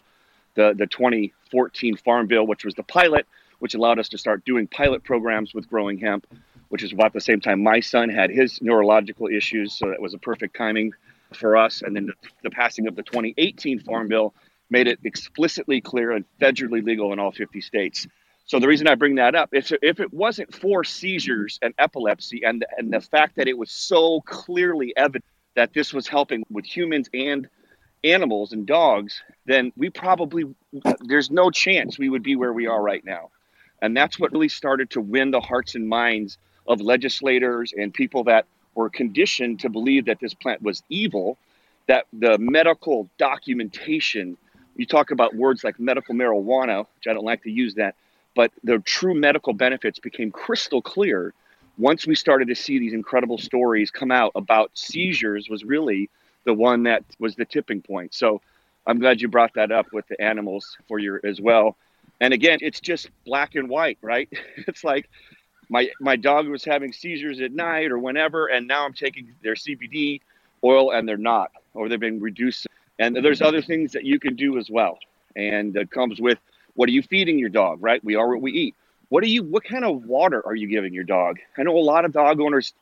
the, 0.55 0.73
the 0.75 0.87
2014 0.87 1.95
Farm 1.97 2.25
Bill, 2.25 2.47
which 2.47 2.65
was 2.65 2.73
the 2.73 2.81
pilot, 2.81 3.27
which 3.59 3.75
allowed 3.75 3.99
us 3.99 4.09
to 4.09 4.17
start 4.17 4.43
doing 4.43 4.65
pilot 4.65 5.03
programs 5.03 5.53
with 5.53 5.69
growing 5.69 5.99
hemp, 5.99 6.25
which 6.69 6.81
is 6.81 6.93
about 6.93 7.13
the 7.13 7.21
same 7.21 7.41
time 7.41 7.61
my 7.61 7.79
son 7.79 8.09
had 8.09 8.31
his 8.31 8.59
neurological 8.59 9.27
issues. 9.27 9.77
So 9.77 9.89
that 9.91 10.01
was 10.01 10.15
a 10.15 10.19
perfect 10.19 10.57
timing 10.57 10.93
for 11.31 11.55
us. 11.55 11.83
And 11.83 11.95
then 11.95 12.07
the, 12.07 12.13
the 12.41 12.49
passing 12.49 12.87
of 12.87 12.95
the 12.95 13.03
2018 13.03 13.81
Farm 13.81 14.07
Bill 14.07 14.33
made 14.69 14.87
it 14.87 14.99
explicitly 15.03 15.81
clear 15.81 16.11
and 16.11 16.25
federally 16.41 16.83
legal 16.83 17.13
in 17.13 17.19
all 17.19 17.31
50 17.31 17.61
states. 17.61 18.07
So 18.45 18.59
the 18.59 18.67
reason 18.67 18.87
I 18.87 18.95
bring 18.95 19.15
that 19.15 19.35
up 19.35 19.53
is 19.53 19.73
if 19.81 19.99
it 19.99 20.13
wasn't 20.13 20.53
for 20.53 20.83
seizures 20.83 21.59
and 21.61 21.73
epilepsy 21.77 22.43
and 22.43 22.65
and 22.77 22.91
the 22.91 22.99
fact 22.99 23.37
that 23.37 23.47
it 23.47 23.57
was 23.57 23.71
so 23.71 24.21
clearly 24.21 24.93
evident 24.97 25.25
that 25.55 25.73
this 25.73 25.93
was 25.93 26.07
helping 26.07 26.43
with 26.49 26.65
humans 26.65 27.09
and 27.13 27.47
animals 28.03 28.51
and 28.51 28.65
dogs, 28.65 29.21
then 29.45 29.71
we 29.77 29.89
probably 29.89 30.43
there's 31.01 31.31
no 31.31 31.49
chance 31.51 31.97
we 31.97 32.09
would 32.09 32.23
be 32.23 32.35
where 32.35 32.51
we 32.51 32.67
are 32.67 32.81
right 32.81 33.05
now. 33.05 33.29
And 33.81 33.95
that's 33.95 34.19
what 34.19 34.31
really 34.31 34.49
started 34.49 34.89
to 34.91 35.01
win 35.01 35.31
the 35.31 35.41
hearts 35.41 35.75
and 35.75 35.87
minds 35.87 36.37
of 36.67 36.81
legislators 36.81 37.73
and 37.75 37.93
people 37.93 38.25
that 38.25 38.45
were 38.75 38.89
conditioned 38.89 39.59
to 39.61 39.69
believe 39.69 40.05
that 40.05 40.19
this 40.19 40.33
plant 40.33 40.61
was 40.61 40.83
evil, 40.89 41.37
that 41.87 42.05
the 42.11 42.37
medical 42.37 43.09
documentation 43.17 44.37
you 44.75 44.85
talk 44.85 45.11
about 45.11 45.35
words 45.35 45.63
like 45.63 45.79
medical 45.79 46.15
marijuana, 46.15 46.85
which 46.95 47.07
I 47.07 47.13
don't 47.13 47.25
like 47.25 47.43
to 47.43 47.51
use 47.51 47.75
that, 47.75 47.95
but 48.35 48.51
the 48.63 48.79
true 48.79 49.13
medical 49.13 49.53
benefits 49.53 49.99
became 49.99 50.31
crystal 50.31 50.81
clear 50.81 51.33
once 51.77 52.05
we 52.05 52.15
started 52.15 52.47
to 52.47 52.55
see 52.55 52.79
these 52.79 52.93
incredible 52.93 53.37
stories 53.37 53.89
come 53.89 54.11
out 54.11 54.31
about 54.35 54.71
seizures 54.73 55.49
was 55.49 55.63
really 55.63 56.09
the 56.45 56.53
one 56.53 56.83
that 56.83 57.03
was 57.19 57.35
the 57.35 57.45
tipping 57.45 57.81
point. 57.81 58.13
So 58.13 58.41
I'm 58.85 58.99
glad 58.99 59.21
you 59.21 59.27
brought 59.27 59.53
that 59.55 59.71
up 59.71 59.87
with 59.91 60.07
the 60.07 60.19
animals 60.21 60.77
for 60.87 60.99
your 60.99 61.19
as 61.23 61.41
well. 61.41 61.77
And 62.19 62.33
again, 62.33 62.59
it's 62.61 62.79
just 62.79 63.09
black 63.25 63.55
and 63.55 63.69
white, 63.69 63.97
right? 64.01 64.29
It's 64.67 64.83
like 64.83 65.09
my 65.69 65.89
my 65.99 66.15
dog 66.15 66.47
was 66.47 66.63
having 66.63 66.93
seizures 66.93 67.41
at 67.41 67.51
night 67.51 67.91
or 67.91 67.97
whenever, 67.97 68.47
and 68.47 68.67
now 68.67 68.85
I'm 68.85 68.93
taking 68.93 69.33
their 69.41 69.55
CBD 69.55 70.21
oil 70.63 70.91
and 70.91 71.07
they're 71.07 71.17
not, 71.17 71.51
or 71.73 71.89
they've 71.89 71.99
been 71.99 72.19
reduced 72.19 72.67
and 72.99 73.15
there's 73.15 73.41
other 73.41 73.61
things 73.61 73.91
that 73.93 74.05
you 74.05 74.19
can 74.19 74.35
do 74.35 74.57
as 74.57 74.69
well. 74.69 74.99
And 75.35 75.75
it 75.75 75.89
comes 75.91 76.21
with 76.21 76.37
what 76.75 76.89
are 76.89 76.91
you 76.91 77.01
feeding 77.01 77.39
your 77.39 77.49
dog, 77.49 77.79
right? 77.81 78.03
We 78.03 78.15
are 78.15 78.27
what 78.27 78.41
we 78.41 78.51
eat. 78.51 78.75
What 79.09 79.23
are 79.23 79.27
you 79.27 79.43
what 79.43 79.63
kind 79.63 79.85
of 79.85 80.05
water 80.05 80.45
are 80.45 80.55
you 80.55 80.67
giving 80.67 80.93
your 80.93 81.03
dog? 81.03 81.39
I 81.57 81.63
know 81.63 81.77
a 81.77 81.79
lot 81.79 82.05
of 82.05 82.11
dog 82.11 82.39
owners 82.39 82.73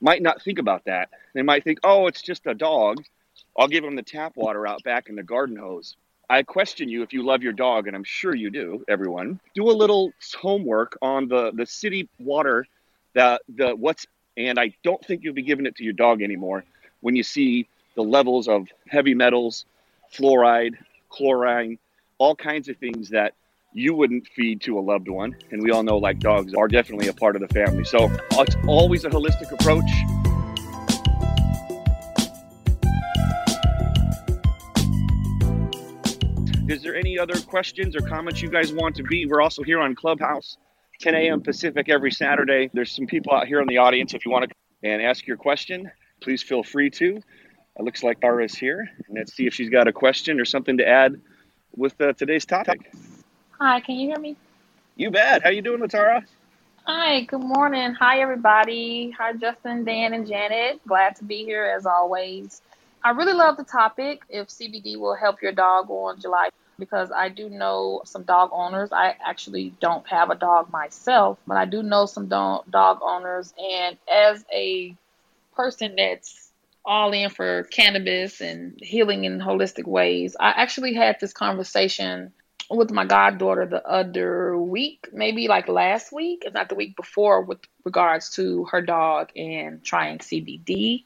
might 0.00 0.22
not 0.22 0.42
think 0.42 0.58
about 0.58 0.84
that. 0.86 1.10
They 1.34 1.42
might 1.42 1.64
think, 1.64 1.78
"Oh, 1.84 2.06
it's 2.06 2.22
just 2.22 2.46
a 2.46 2.54
dog. 2.54 3.04
I'll 3.56 3.68
give 3.68 3.84
them 3.84 3.96
the 3.96 4.02
tap 4.02 4.36
water 4.36 4.66
out 4.66 4.82
back 4.82 5.08
in 5.08 5.16
the 5.16 5.22
garden 5.22 5.56
hose." 5.56 5.96
I 6.28 6.42
question 6.42 6.88
you 6.88 7.02
if 7.02 7.12
you 7.12 7.22
love 7.24 7.42
your 7.42 7.52
dog, 7.52 7.86
and 7.86 7.94
I'm 7.94 8.04
sure 8.04 8.34
you 8.34 8.50
do, 8.50 8.84
everyone. 8.88 9.38
Do 9.54 9.70
a 9.70 9.72
little 9.72 10.12
homework 10.36 10.98
on 11.00 11.28
the 11.28 11.52
the 11.52 11.66
city 11.66 12.08
water, 12.18 12.66
the 13.14 13.40
the 13.48 13.76
what's 13.76 14.06
and 14.36 14.58
I 14.58 14.74
don't 14.82 15.04
think 15.04 15.22
you'll 15.22 15.34
be 15.34 15.42
giving 15.42 15.66
it 15.66 15.76
to 15.76 15.84
your 15.84 15.92
dog 15.92 16.20
anymore 16.20 16.64
when 17.00 17.16
you 17.16 17.22
see 17.22 17.68
the 17.96 18.02
levels 18.02 18.46
of 18.46 18.68
heavy 18.88 19.14
metals, 19.14 19.64
fluoride, 20.14 20.74
chlorine, 21.08 21.78
all 22.18 22.36
kinds 22.36 22.68
of 22.68 22.76
things 22.76 23.08
that 23.10 23.34
you 23.72 23.94
wouldn't 23.94 24.26
feed 24.28 24.60
to 24.62 24.78
a 24.78 24.80
loved 24.80 25.08
one. 25.08 25.36
And 25.50 25.62
we 25.62 25.70
all 25.70 25.82
know, 25.82 25.98
like 25.98 26.20
dogs, 26.20 26.54
are 26.54 26.68
definitely 26.68 27.08
a 27.08 27.12
part 27.12 27.36
of 27.36 27.42
the 27.42 27.48
family. 27.48 27.84
So 27.84 28.04
uh, 28.04 28.44
it's 28.46 28.56
always 28.68 29.04
a 29.04 29.10
holistic 29.10 29.50
approach. 29.52 29.90
Is 36.68 36.82
there 36.82 36.96
any 36.96 37.18
other 37.18 37.38
questions 37.40 37.96
or 37.96 38.00
comments 38.00 38.42
you 38.42 38.50
guys 38.50 38.72
want 38.72 38.96
to 38.96 39.02
be? 39.04 39.26
We're 39.26 39.40
also 39.40 39.62
here 39.62 39.80
on 39.80 39.94
Clubhouse, 39.94 40.56
10 41.00 41.14
a.m. 41.14 41.40
Pacific 41.40 41.88
every 41.88 42.10
Saturday. 42.10 42.70
There's 42.72 42.94
some 42.94 43.06
people 43.06 43.34
out 43.34 43.46
here 43.46 43.60
in 43.60 43.68
the 43.68 43.78
audience. 43.78 44.14
If 44.14 44.24
you 44.26 44.32
want 44.32 44.48
to 44.48 44.56
and 44.82 45.00
ask 45.00 45.26
your 45.26 45.36
question, 45.36 45.90
please 46.20 46.42
feel 46.42 46.62
free 46.62 46.90
to. 46.90 47.20
It 47.78 47.84
looks 47.84 48.02
like 48.02 48.20
Tara's 48.20 48.54
here. 48.54 48.90
Let's 49.08 49.34
see 49.34 49.46
if 49.46 49.52
she's 49.52 49.68
got 49.68 49.86
a 49.86 49.92
question 49.92 50.40
or 50.40 50.46
something 50.46 50.78
to 50.78 50.88
add 50.88 51.20
with 51.76 52.00
uh, 52.00 52.14
today's 52.14 52.46
topic. 52.46 52.90
Hi, 53.58 53.80
can 53.80 53.96
you 53.96 54.08
hear 54.08 54.18
me? 54.18 54.36
You 54.96 55.10
bet. 55.10 55.42
How 55.42 55.50
you 55.50 55.60
doing, 55.60 55.86
Tara? 55.88 56.24
Hi, 56.84 57.22
good 57.22 57.42
morning. 57.42 57.92
Hi, 57.94 58.20
everybody. 58.20 59.10
Hi, 59.18 59.34
Justin, 59.34 59.84
Dan, 59.84 60.14
and 60.14 60.26
Janet. 60.26 60.80
Glad 60.86 61.16
to 61.16 61.24
be 61.24 61.44
here 61.44 61.66
as 61.76 61.84
always. 61.84 62.62
I 63.04 63.10
really 63.10 63.34
love 63.34 63.58
the 63.58 63.64
topic 63.64 64.22
if 64.30 64.48
CBD 64.48 64.96
will 64.96 65.14
help 65.14 65.42
your 65.42 65.52
dog 65.52 65.90
on 65.90 66.18
July 66.18 66.48
because 66.78 67.10
I 67.12 67.28
do 67.28 67.50
know 67.50 68.00
some 68.04 68.22
dog 68.22 68.50
owners. 68.52 68.90
I 68.90 69.16
actually 69.22 69.74
don't 69.80 70.06
have 70.08 70.30
a 70.30 70.34
dog 70.34 70.70
myself, 70.72 71.38
but 71.46 71.58
I 71.58 71.66
do 71.66 71.82
know 71.82 72.06
some 72.06 72.28
dog 72.28 73.00
owners. 73.02 73.52
And 73.58 73.98
as 74.10 74.44
a 74.50 74.96
person 75.54 75.96
that's 75.96 76.45
all 76.86 77.12
in 77.12 77.28
for 77.30 77.64
cannabis 77.64 78.40
and 78.40 78.78
healing 78.80 79.24
in 79.24 79.40
holistic 79.40 79.86
ways. 79.86 80.36
I 80.38 80.50
actually 80.50 80.94
had 80.94 81.16
this 81.20 81.32
conversation 81.32 82.32
with 82.70 82.90
my 82.90 83.04
goddaughter 83.04 83.66
the 83.66 83.86
other 83.86 84.56
week, 84.56 85.08
maybe 85.12 85.48
like 85.48 85.68
last 85.68 86.12
week, 86.12 86.44
if 86.46 86.54
not 86.54 86.68
the 86.68 86.74
week 86.74 86.96
before, 86.96 87.42
with 87.42 87.58
regards 87.84 88.30
to 88.30 88.64
her 88.66 88.82
dog 88.82 89.30
and 89.36 89.84
trying 89.84 90.18
CBD. 90.18 91.04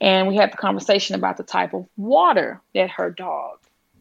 And 0.00 0.28
we 0.28 0.36
had 0.36 0.52
the 0.52 0.56
conversation 0.56 1.14
about 1.14 1.36
the 1.36 1.44
type 1.44 1.74
of 1.74 1.86
water 1.96 2.60
that 2.74 2.90
her 2.90 3.10
dog 3.10 3.58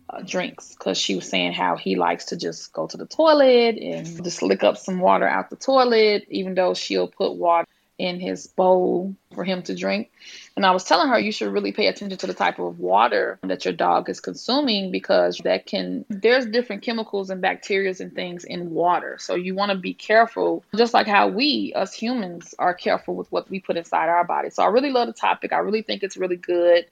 uh, 0.10 0.22
drinks 0.22 0.74
because 0.74 0.98
she 0.98 1.16
was 1.16 1.28
saying 1.28 1.54
how 1.54 1.76
he 1.76 1.96
likes 1.96 2.26
to 2.26 2.38
just 2.38 2.74
go 2.74 2.88
to 2.88 2.98
the 2.98 3.06
toilet 3.06 3.78
and 3.78 4.24
just 4.24 4.42
lick 4.42 4.64
up 4.64 4.78
some 4.78 5.00
water 5.00 5.28
out 5.28 5.50
the 5.50 5.56
toilet, 5.56 6.26
even 6.30 6.56
though 6.56 6.74
she'll 6.74 7.08
put 7.08 7.34
water 7.34 7.68
in 7.98 8.20
his 8.20 8.48
bowl 8.48 9.16
for 9.34 9.44
him 9.44 9.62
to 9.64 9.76
drink. 9.76 10.12
And 10.56 10.66
I 10.66 10.72
was 10.72 10.84
telling 10.84 11.10
her 11.10 11.20
you 11.20 11.32
should 11.32 11.52
really 11.52 11.72
pay 11.72 11.88
attention 11.88 12.18
to 12.18 12.28
the 12.28 12.34
type 12.34 12.60
of 12.60 12.80
water 12.80 13.40
that 13.44 13.66
your 13.66 13.74
dog 13.74 14.10
is 14.10 14.20
consuming 14.20 14.92
because 14.92 15.40
that 15.44 15.66
can 15.66 16.06
there's 16.10 16.46
different 16.46 16.82
chemicals 16.82 17.30
and 17.30 17.42
bacteria 17.42 17.94
and 18.00 18.14
things 18.14 18.44
in 18.44 18.72
water. 18.72 19.18
So 19.20 19.36
you 19.36 19.56
want 19.56 19.72
to 19.72 19.78
be 19.78 19.94
careful, 19.94 20.64
just 20.76 20.94
like 20.94 21.08
how 21.08 21.28
we 21.28 21.74
us 21.76 21.94
humans 21.94 22.54
are 22.60 22.74
careful 22.74 23.16
with 23.16 23.32
what 23.32 23.50
we 23.50 23.60
put 23.60 23.78
inside 23.78 24.10
our 24.10 24.24
body. 24.24 24.50
So 24.50 24.64
I 24.64 24.68
really 24.68 24.92
love 24.92 25.08
the 25.08 25.14
topic. 25.14 25.54
I 25.54 25.58
really 25.58 25.82
think 25.82 26.04
it's 26.04 26.18
really 26.18 26.38
good. 26.38 26.86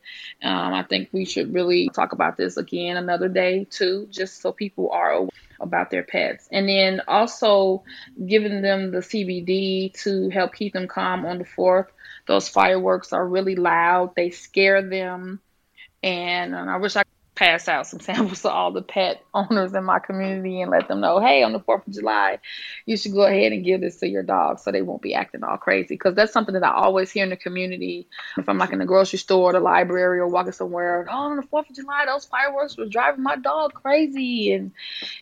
Um, 0.44 0.74
I 0.74 0.84
think 0.84 1.10
we 1.12 1.26
should 1.26 1.54
really 1.54 1.89
talk 1.89 2.13
about 2.13 2.38
this 2.38 2.58
again 2.58 2.98
another 2.98 3.28
day 3.28 3.65
too, 3.70 4.08
just 4.10 4.41
so 4.41 4.52
people 4.52 4.89
are 4.91 5.12
aware 5.12 5.30
about 5.60 5.89
their 5.91 6.04
pets. 6.04 6.48
And 6.52 6.68
then 6.68 7.02
also 7.08 7.84
giving 8.26 8.62
them 8.62 8.91
the 8.91 9.00
CBD 9.00 9.94
to 10.04 10.30
help 10.30 10.54
keep 10.54 10.74
them 10.74 10.88
calm 10.88 11.26
on 11.26 11.39
the 11.39 11.46
fourth. 11.46 11.91
Those 12.28 12.50
fireworks 12.50 13.13
are 13.13 13.28
really 13.28 13.56
loud, 13.56 14.15
they 14.15 14.32
scare 14.32 14.82
them. 14.82 15.39
And, 16.04 16.56
and 16.56 16.70
I 16.70 16.78
wish 16.78 16.96
I 16.96 17.04
pass 17.36 17.67
out 17.67 17.86
some 17.86 18.00
samples 18.02 18.41
to 18.41 18.50
all 18.50 18.71
the 18.71 18.82
pet 18.82 19.24
owners 19.34 19.74
in 19.74 19.84
my 19.84 20.00
community 20.00 20.62
and 20.62 20.71
let 20.71 20.88
them 20.88 21.02
know, 21.02 21.19
hey, 21.19 21.43
on 21.43 21.52
the 21.52 21.60
4th 21.60 21.86
of 21.86 21.93
July, 21.93 22.39
you 22.86 22.98
should 22.98 23.13
go 23.13 23.24
ahead 23.24 23.52
and 23.52 23.65
give 23.65 23.82
this 23.82 23.98
to 23.98 24.08
your 24.08 24.24
dog 24.24 24.60
so 24.60 24.71
they 24.71 24.82
won't 24.82 25.02
be 25.02 25.13
acting 25.13 25.43
all 25.43 25.58
crazy. 25.58 25.95
Because 25.95 26.15
that's 26.15 26.34
something 26.34 26.54
that 26.54 26.63
I 26.63 26.74
always 26.74 27.12
hear 27.12 27.24
in 27.24 27.30
the 27.30 27.38
community. 27.38 28.08
If 28.38 28.50
I'm 28.50 28.58
like 28.58 28.71
in 28.71 28.80
the 28.80 28.86
grocery 28.86 29.19
store, 29.19 29.50
or 29.50 29.54
the 29.54 29.60
library, 29.60 30.19
or 30.19 30.28
walking 30.28 30.54
somewhere, 30.54 31.06
oh, 31.10 31.13
on 31.13 31.36
the 31.36 31.43
4th 31.43 31.69
of 31.69 31.76
July, 31.76 32.06
those 32.06 32.26
fireworks 32.26 32.78
were 32.78 32.86
driving 32.86 33.24
my 33.24 33.36
dog 33.36 33.74
crazy. 33.74 34.54
And 34.54 34.71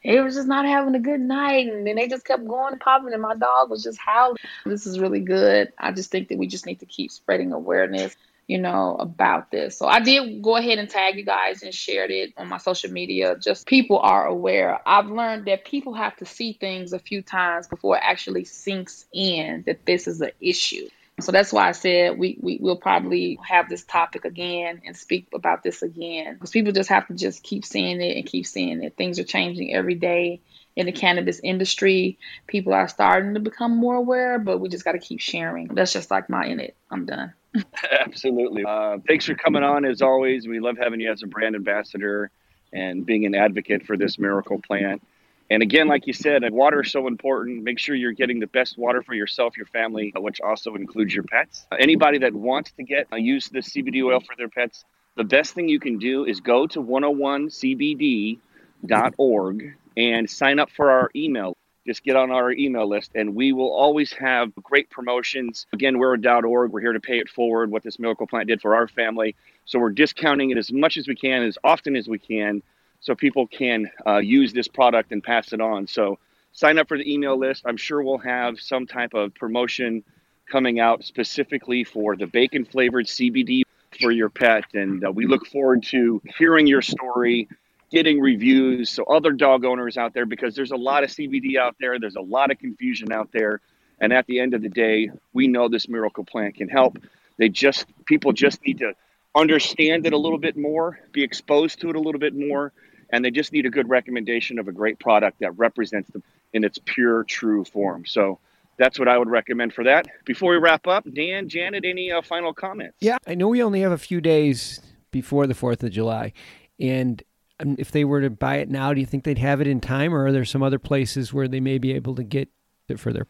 it 0.03 0.21
was 0.21 0.35
just 0.35 0.47
not 0.47 0.65
having 0.65 0.95
a 0.95 0.99
good 0.99 1.21
night. 1.21 1.67
And 1.67 1.85
then 1.85 1.95
they 1.95 2.07
just 2.07 2.25
kept 2.25 2.47
going 2.47 2.73
and 2.73 2.81
popping, 2.81 3.13
and 3.13 3.21
my 3.21 3.35
dog 3.35 3.69
was 3.69 3.83
just 3.83 3.99
howling. 3.99 4.37
This 4.65 4.85
is 4.85 4.99
really 4.99 5.21
good. 5.21 5.73
I 5.77 5.91
just 5.91 6.11
think 6.11 6.29
that 6.29 6.37
we 6.37 6.47
just 6.47 6.65
need 6.65 6.79
to 6.79 6.85
keep 6.85 7.11
spreading 7.11 7.51
awareness 7.51 8.15
you 8.47 8.57
know, 8.57 8.95
about 8.99 9.51
this. 9.51 9.77
So 9.77 9.87
I 9.87 9.99
did 9.99 10.41
go 10.41 10.57
ahead 10.57 10.77
and 10.77 10.89
tag 10.89 11.15
you 11.15 11.23
guys 11.23 11.63
and 11.63 11.73
shared 11.73 12.11
it 12.11 12.33
on 12.37 12.49
my 12.49 12.57
social 12.57 12.91
media. 12.91 13.37
Just 13.37 13.65
people 13.65 13.99
are 13.99 14.25
aware. 14.25 14.79
I've 14.85 15.07
learned 15.07 15.45
that 15.45 15.65
people 15.65 15.93
have 15.93 16.15
to 16.17 16.25
see 16.25 16.53
things 16.53 16.93
a 16.93 16.99
few 16.99 17.21
times 17.21 17.67
before 17.67 17.97
it 17.97 18.03
actually 18.03 18.43
sinks 18.43 19.05
in 19.13 19.63
that 19.65 19.85
this 19.85 20.07
is 20.07 20.21
an 20.21 20.31
issue. 20.41 20.87
So 21.19 21.31
that's 21.31 21.53
why 21.53 21.69
I 21.69 21.73
said 21.73 22.17
we, 22.17 22.37
we 22.41 22.57
will 22.59 22.75
probably 22.75 23.37
have 23.47 23.69
this 23.69 23.83
topic 23.83 24.25
again 24.25 24.81
and 24.85 24.97
speak 24.97 25.27
about 25.33 25.63
this 25.63 25.83
again 25.83 26.33
because 26.33 26.49
people 26.49 26.71
just 26.71 26.89
have 26.89 27.07
to 27.07 27.13
just 27.13 27.43
keep 27.43 27.63
seeing 27.63 28.01
it 28.01 28.17
and 28.17 28.25
keep 28.25 28.47
seeing 28.47 28.83
it. 28.83 28.97
Things 28.97 29.19
are 29.19 29.23
changing 29.23 29.73
every 29.73 29.95
day 29.95 30.41
in 30.75 30.85
the 30.85 30.91
cannabis 30.91 31.39
industry. 31.43 32.17
People 32.47 32.73
are 32.73 32.87
starting 32.87 33.33
to 33.35 33.39
become 33.39 33.75
more 33.75 33.95
aware, 33.95 34.39
but 34.39 34.59
we 34.59 34.69
just 34.69 34.85
got 34.85 34.93
to 34.93 34.99
keep 34.99 35.19
sharing. 35.19 35.67
That's 35.67 35.93
just 35.93 36.11
like 36.11 36.29
my 36.29 36.45
in 36.45 36.59
it. 36.59 36.75
I'm 36.89 37.05
done. 37.05 37.33
Absolutely. 37.99 38.63
Uh, 38.65 38.97
thanks 39.07 39.25
for 39.25 39.35
coming 39.35 39.63
on 39.63 39.85
as 39.85 40.01
always. 40.01 40.47
We 40.47 40.59
love 40.59 40.77
having 40.77 40.99
you 40.99 41.11
as 41.11 41.23
a 41.23 41.27
brand 41.27 41.55
ambassador 41.55 42.31
and 42.71 43.05
being 43.05 43.25
an 43.25 43.35
advocate 43.35 43.85
for 43.85 43.95
this 43.95 44.17
miracle 44.17 44.59
plant. 44.59 45.05
And 45.49 45.61
again, 45.61 45.87
like 45.87 46.07
you 46.07 46.13
said, 46.13 46.41
water 46.51 46.81
is 46.81 46.91
so 46.91 47.05
important. 47.05 47.63
Make 47.63 47.77
sure 47.77 47.95
you're 47.95 48.13
getting 48.13 48.39
the 48.39 48.47
best 48.47 48.77
water 48.77 49.03
for 49.03 49.13
yourself, 49.13 49.55
your 49.55 49.67
family, 49.67 50.11
which 50.15 50.41
also 50.41 50.73
includes 50.73 51.13
your 51.13 51.25
pets. 51.25 51.67
Uh, 51.71 51.75
anybody 51.79 52.17
that 52.19 52.33
wants 52.33 52.71
to 52.71 52.83
get 52.83 53.07
uh, 53.11 53.17
use 53.17 53.49
the 53.49 53.59
CBD 53.59 54.03
oil 54.03 54.19
for 54.19 54.35
their 54.35 54.49
pets, 54.49 54.83
the 55.15 55.23
best 55.23 55.53
thing 55.53 55.69
you 55.69 55.79
can 55.79 55.99
do 55.99 56.25
is 56.25 56.39
go 56.39 56.65
to 56.65 56.81
101cbd.org 56.81 59.75
and 59.97 60.29
sign 60.29 60.59
up 60.59 60.69
for 60.71 60.91
our 60.91 61.09
email 61.15 61.57
just 61.85 62.03
get 62.03 62.15
on 62.15 62.31
our 62.31 62.51
email 62.51 62.87
list 62.87 63.11
and 63.15 63.35
we 63.35 63.51
will 63.51 63.71
always 63.73 64.13
have 64.13 64.53
great 64.55 64.89
promotions. 64.89 65.67
Again, 65.73 65.97
we're 65.97 66.15
.org. 66.17 66.71
We're 66.71 66.81
here 66.81 66.93
to 66.93 66.99
pay 66.99 67.19
it 67.19 67.29
forward 67.29 67.71
what 67.71 67.83
this 67.83 67.99
miracle 67.99 68.27
plant 68.27 68.47
did 68.47 68.61
for 68.61 68.75
our 68.75 68.87
family. 68.87 69.35
So 69.65 69.79
we're 69.79 69.91
discounting 69.91 70.51
it 70.51 70.57
as 70.57 70.71
much 70.71 70.97
as 70.97 71.07
we 71.07 71.15
can, 71.15 71.43
as 71.43 71.57
often 71.63 71.95
as 71.95 72.07
we 72.07 72.19
can, 72.19 72.63
so 73.01 73.15
people 73.15 73.47
can 73.47 73.91
uh, 74.07 74.17
use 74.17 74.53
this 74.53 74.67
product 74.67 75.11
and 75.11 75.21
pass 75.21 75.51
it 75.51 75.59
on. 75.59 75.87
So 75.87 76.19
sign 76.53 76.77
up 76.77 76.87
for 76.87 76.97
the 76.97 77.11
email 77.11 77.37
list. 77.37 77.63
I'm 77.65 77.77
sure 77.77 78.01
we'll 78.01 78.17
have 78.19 78.59
some 78.59 78.87
type 78.87 79.13
of 79.13 79.33
promotion 79.35 80.03
coming 80.49 80.79
out 80.79 81.03
specifically 81.03 81.83
for 81.83 82.15
the 82.15 82.27
bacon 82.27 82.63
flavored 82.63 83.07
CBD 83.07 83.63
for 84.01 84.11
your 84.11 84.29
pet. 84.29 84.65
And 84.73 85.05
uh, 85.05 85.11
we 85.11 85.25
look 85.25 85.45
forward 85.47 85.83
to 85.87 86.21
hearing 86.37 86.65
your 86.65 86.81
story 86.81 87.49
getting 87.91 88.19
reviews 88.19 88.89
so 88.89 89.03
other 89.05 89.31
dog 89.31 89.65
owners 89.65 89.97
out 89.97 90.13
there 90.13 90.25
because 90.25 90.55
there's 90.55 90.71
a 90.71 90.75
lot 90.75 91.03
of 91.03 91.09
CBD 91.09 91.57
out 91.57 91.75
there, 91.79 91.99
there's 91.99 92.15
a 92.15 92.21
lot 92.21 92.51
of 92.51 92.59
confusion 92.59 93.11
out 93.11 93.29
there, 93.31 93.61
and 93.99 94.11
at 94.11 94.25
the 94.27 94.39
end 94.39 94.53
of 94.53 94.61
the 94.61 94.69
day, 94.69 95.09
we 95.33 95.47
know 95.47 95.67
this 95.69 95.87
miracle 95.87 96.23
plant 96.23 96.55
can 96.55 96.69
help. 96.69 96.97
They 97.37 97.49
just 97.49 97.85
people 98.05 98.33
just 98.33 98.65
need 98.65 98.79
to 98.79 98.93
understand 99.35 100.05
it 100.05 100.13
a 100.13 100.17
little 100.17 100.37
bit 100.37 100.57
more, 100.57 100.99
be 101.11 101.23
exposed 101.23 101.81
to 101.81 101.89
it 101.89 101.95
a 101.95 101.99
little 101.99 102.19
bit 102.19 102.35
more, 102.35 102.71
and 103.09 103.23
they 103.23 103.31
just 103.31 103.51
need 103.51 103.65
a 103.65 103.69
good 103.69 103.89
recommendation 103.89 104.59
of 104.59 104.67
a 104.67 104.71
great 104.71 104.99
product 104.99 105.39
that 105.39 105.57
represents 105.57 106.09
them 106.11 106.23
in 106.53 106.63
its 106.63 106.79
pure, 106.85 107.23
true 107.23 107.63
form. 107.63 108.05
So 108.05 108.39
that's 108.77 108.99
what 108.99 109.07
I 109.07 109.17
would 109.17 109.29
recommend 109.29 109.73
for 109.73 109.83
that. 109.83 110.07
Before 110.25 110.51
we 110.51 110.57
wrap 110.57 110.87
up, 110.87 111.05
Dan, 111.13 111.49
Janet, 111.49 111.85
any 111.85 112.11
uh, 112.11 112.21
final 112.21 112.53
comments? 112.53 112.97
Yeah, 112.99 113.17
I 113.27 113.35
know 113.35 113.47
we 113.47 113.61
only 113.61 113.81
have 113.81 113.91
a 113.91 113.97
few 113.97 114.21
days 114.21 114.81
before 115.11 115.47
the 115.47 115.53
4th 115.53 115.83
of 115.83 115.91
July. 115.91 116.33
And 116.79 117.21
if 117.59 117.91
they 117.91 118.03
were 118.03 118.21
to 118.21 118.29
buy 118.29 118.57
it 118.57 118.69
now, 118.69 118.93
do 118.93 118.99
you 118.99 119.05
think 119.05 119.23
they'd 119.23 119.37
have 119.37 119.61
it 119.61 119.67
in 119.67 119.79
time, 119.79 120.13
or 120.13 120.25
are 120.25 120.31
there 120.31 120.45
some 120.45 120.63
other 120.63 120.79
places 120.79 121.33
where 121.33 121.47
they 121.47 121.59
may 121.59 121.77
be 121.77 121.93
able 121.93 122.15
to 122.15 122.23
get 122.23 122.49
it 122.89 122.99
for 122.99 123.13
their? 123.13 123.25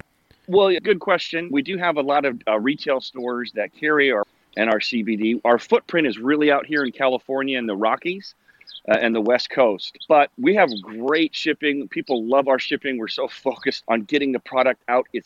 Well, 0.47 0.75
good 0.81 0.99
question. 0.99 1.49
We 1.51 1.61
do 1.61 1.77
have 1.77 1.97
a 1.97 2.01
lot 2.01 2.25
of 2.25 2.41
uh, 2.47 2.59
retail 2.59 3.01
stores 3.01 3.51
that 3.53 3.73
carry 3.73 4.11
our 4.11 4.23
and 4.55 4.69
our 4.69 4.79
CBD. 4.79 5.41
Our 5.43 5.57
footprint 5.57 6.05
is 6.05 6.17
really 6.19 6.51
out 6.51 6.65
here 6.65 6.83
in 6.83 6.91
California 6.91 7.57
and 7.57 7.67
the 7.67 7.75
Rockies. 7.75 8.35
Uh, 8.89 8.97
and 8.99 9.15
the 9.15 9.21
West 9.21 9.49
Coast. 9.49 9.97
But 10.09 10.29
we 10.37 10.55
have 10.55 10.69
great 10.81 11.33
shipping. 11.33 11.87
People 11.87 12.25
love 12.25 12.49
our 12.49 12.59
shipping. 12.59 12.97
We're 12.97 13.07
so 13.07 13.27
focused 13.43 13.85
on 13.87 14.01
getting 14.01 14.33
the 14.33 14.41
product 14.41 14.81
out 14.89 15.07
as 15.15 15.23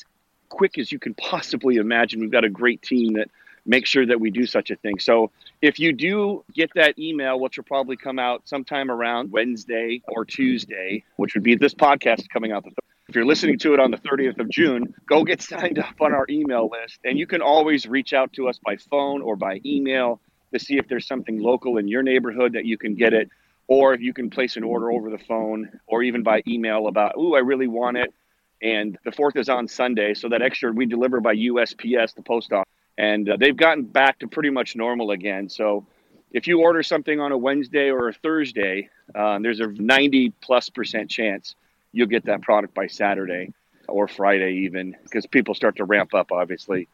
quick 0.50 0.78
as 0.78 0.92
you 0.92 1.00
can 1.00 1.16
possibly 1.16 1.78
imagine. 1.78 2.20
We've 2.20 2.32
got 2.32 2.44
a 2.44 2.50
great 2.50 2.84
team 2.84 3.14
that 3.14 3.32
make 3.68 3.86
sure 3.86 4.06
that 4.06 4.20
we 4.20 4.32
do 4.32 4.46
such 4.46 4.72
a 4.72 4.76
thing. 4.78 4.98
So 4.98 5.30
if 5.62 5.80
you 5.80 5.94
do 5.94 6.44
get 6.54 6.72
that 6.76 6.98
email, 6.98 7.40
which 7.40 7.58
will 7.58 7.66
probably 7.66 7.98
come 7.98 8.18
out 8.18 8.48
sometime 8.48 8.90
around 8.90 9.32
Wednesday 9.32 10.02
or 10.08 10.26
Tuesday, 10.26 11.04
which 11.18 11.36
would 11.36 11.44
be 11.44 11.56
this 11.56 11.74
podcast 11.74 12.30
coming 12.30 12.52
out 12.52 12.64
the 12.64 12.72
if 13.10 13.16
you're 13.16 13.26
listening 13.26 13.58
to 13.60 13.74
it 13.74 13.80
on 13.80 13.90
the 13.90 13.98
30th 13.98 14.38
of 14.38 14.50
June, 14.50 14.94
go 15.08 15.24
get 15.24 15.42
signed 15.42 15.80
up 15.80 15.96
on 16.02 16.14
our 16.14 16.26
email 16.30 16.70
list. 16.70 17.00
And 17.06 17.18
you 17.18 17.26
can 17.26 17.42
always 17.42 17.88
reach 17.88 18.12
out 18.12 18.34
to 18.34 18.50
us 18.50 18.60
by 18.66 18.76
phone 18.76 19.22
or 19.22 19.38
by 19.38 19.62
email 19.66 20.20
to 20.52 20.60
see 20.60 20.78
if 20.78 20.90
there's 20.90 21.08
something 21.08 21.40
local 21.40 21.78
in 21.78 21.88
your 21.88 22.04
neighborhood 22.04 22.52
that 22.54 22.66
you 22.66 22.78
can 22.78 22.96
get 22.96 23.14
it, 23.14 23.30
or 23.68 23.94
if 23.94 24.02
you 24.02 24.14
can 24.14 24.30
place 24.30 24.58
an 24.58 24.64
order 24.64 24.92
over 24.92 25.10
the 25.10 25.18
phone 25.20 25.70
or 25.88 26.04
even 26.04 26.22
by 26.22 26.42
email 26.50 26.88
about, 26.88 27.14
ooh, 27.18 27.34
I 27.34 27.40
really 27.40 27.68
want 27.68 27.96
it. 27.96 28.14
And 28.62 28.98
the 29.06 29.12
4th 29.12 29.38
is 29.38 29.48
on 29.48 29.70
Sunday, 29.70 30.14
so 30.14 30.28
that 30.28 30.42
extra 30.42 30.74
we 30.74 30.86
deliver 30.86 31.22
by 31.22 31.36
USPS, 31.36 32.14
the 32.14 32.24
post 32.24 32.52
office 32.52 32.68
and 32.98 33.30
uh, 33.30 33.38
they've 33.38 33.56
gotten 33.56 33.84
back 33.84 34.20
to 34.20 34.28
pretty 34.28 34.50
much 34.50 34.76
normal 34.76 35.12
again. 35.12 35.50
So 35.50 35.86
if 36.32 36.48
you 36.48 36.62
order 36.62 36.84
something 36.84 37.20
on 37.20 37.32
a 37.32 37.38
Wednesday 37.38 37.90
or 37.90 38.10
a 38.10 38.14
Thursday, 38.14 38.90
uh, 39.16 39.40
there's 39.40 39.60
a 39.60 39.68
90 39.68 40.32
plus 40.42 40.70
percent 40.70 41.10
chance 41.10 41.56
you'll 41.94 42.08
get 42.08 42.26
that 42.26 42.42
product 42.42 42.74
by 42.74 42.88
Saturday 42.88 43.54
or 43.88 44.08
Friday, 44.08 44.54
even 44.66 44.96
because 45.04 45.26
people 45.26 45.56
start 45.56 45.78
to 45.78 45.86
ramp 45.86 46.14
up, 46.14 46.32
obviously, 46.32 46.88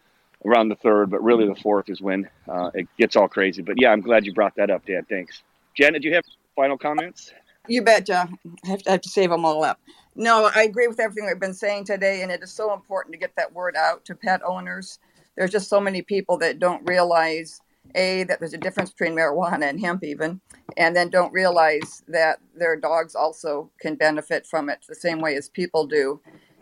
around 0.46 0.70
the 0.70 0.76
third, 0.76 1.10
but 1.10 1.24
really 1.24 1.48
the 1.48 1.56
fourth 1.56 1.90
is 1.90 2.02
when 2.02 2.30
uh, 2.48 2.70
it 2.74 2.88
gets 2.98 3.16
all 3.16 3.28
crazy. 3.28 3.62
But 3.62 3.80
yeah, 3.80 3.90
I'm 3.90 4.02
glad 4.02 4.26
you 4.26 4.34
brought 4.34 4.56
that 4.56 4.70
up, 4.70 4.86
Dan. 4.86 5.06
Thanks. 5.10 5.42
Janet, 5.76 6.04
do 6.04 6.08
you 6.08 6.14
have 6.14 6.26
final 6.56 6.78
comments? 6.78 7.34
You 7.68 7.82
betcha. 7.82 8.30
I 8.66 8.68
have 8.68 8.84
to, 8.84 8.90
I 8.90 8.92
have 8.92 9.02
to 9.02 9.10
save 9.10 9.30
them 9.30 9.46
all 9.46 9.64
up. 9.64 9.80
No, 10.16 10.52
I 10.54 10.64
agree 10.64 10.88
with 10.88 11.00
everything 11.00 11.26
we've 11.26 11.40
been 11.40 11.54
saying 11.54 11.86
today, 11.86 12.22
and 12.22 12.32
it 12.32 12.44
is 12.44 12.52
so 12.52 12.74
important 12.74 13.14
to 13.14 13.20
get 13.20 13.36
that 13.36 13.52
word 13.52 13.76
out 13.76 14.06
to 14.06 14.16
pet 14.16 14.42
owners 14.46 15.00
there's 15.36 15.52
just 15.52 15.70
so 15.70 15.80
many 15.80 16.02
people 16.02 16.38
that 16.38 16.60
don't 16.60 16.88
realize 16.88 17.62
a 17.96 18.24
that 18.24 18.40
there's 18.40 18.54
a 18.54 18.58
difference 18.58 18.92
between 18.92 19.16
marijuana 19.16 19.70
and 19.70 19.80
hemp 19.80 20.04
even 20.04 20.40
and 20.78 20.96
then 20.96 21.10
don't 21.10 21.34
realize 21.34 22.02
that 22.08 22.40
their 22.56 22.80
dogs 22.80 23.14
also 23.14 23.70
can 23.80 23.96
benefit 23.96 24.46
from 24.46 24.70
it 24.70 24.80
the 24.88 24.96
same 24.96 25.20
way 25.20 25.36
as 25.36 25.50
people 25.50 25.86
do. 25.86 26.22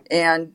And 0.09 0.53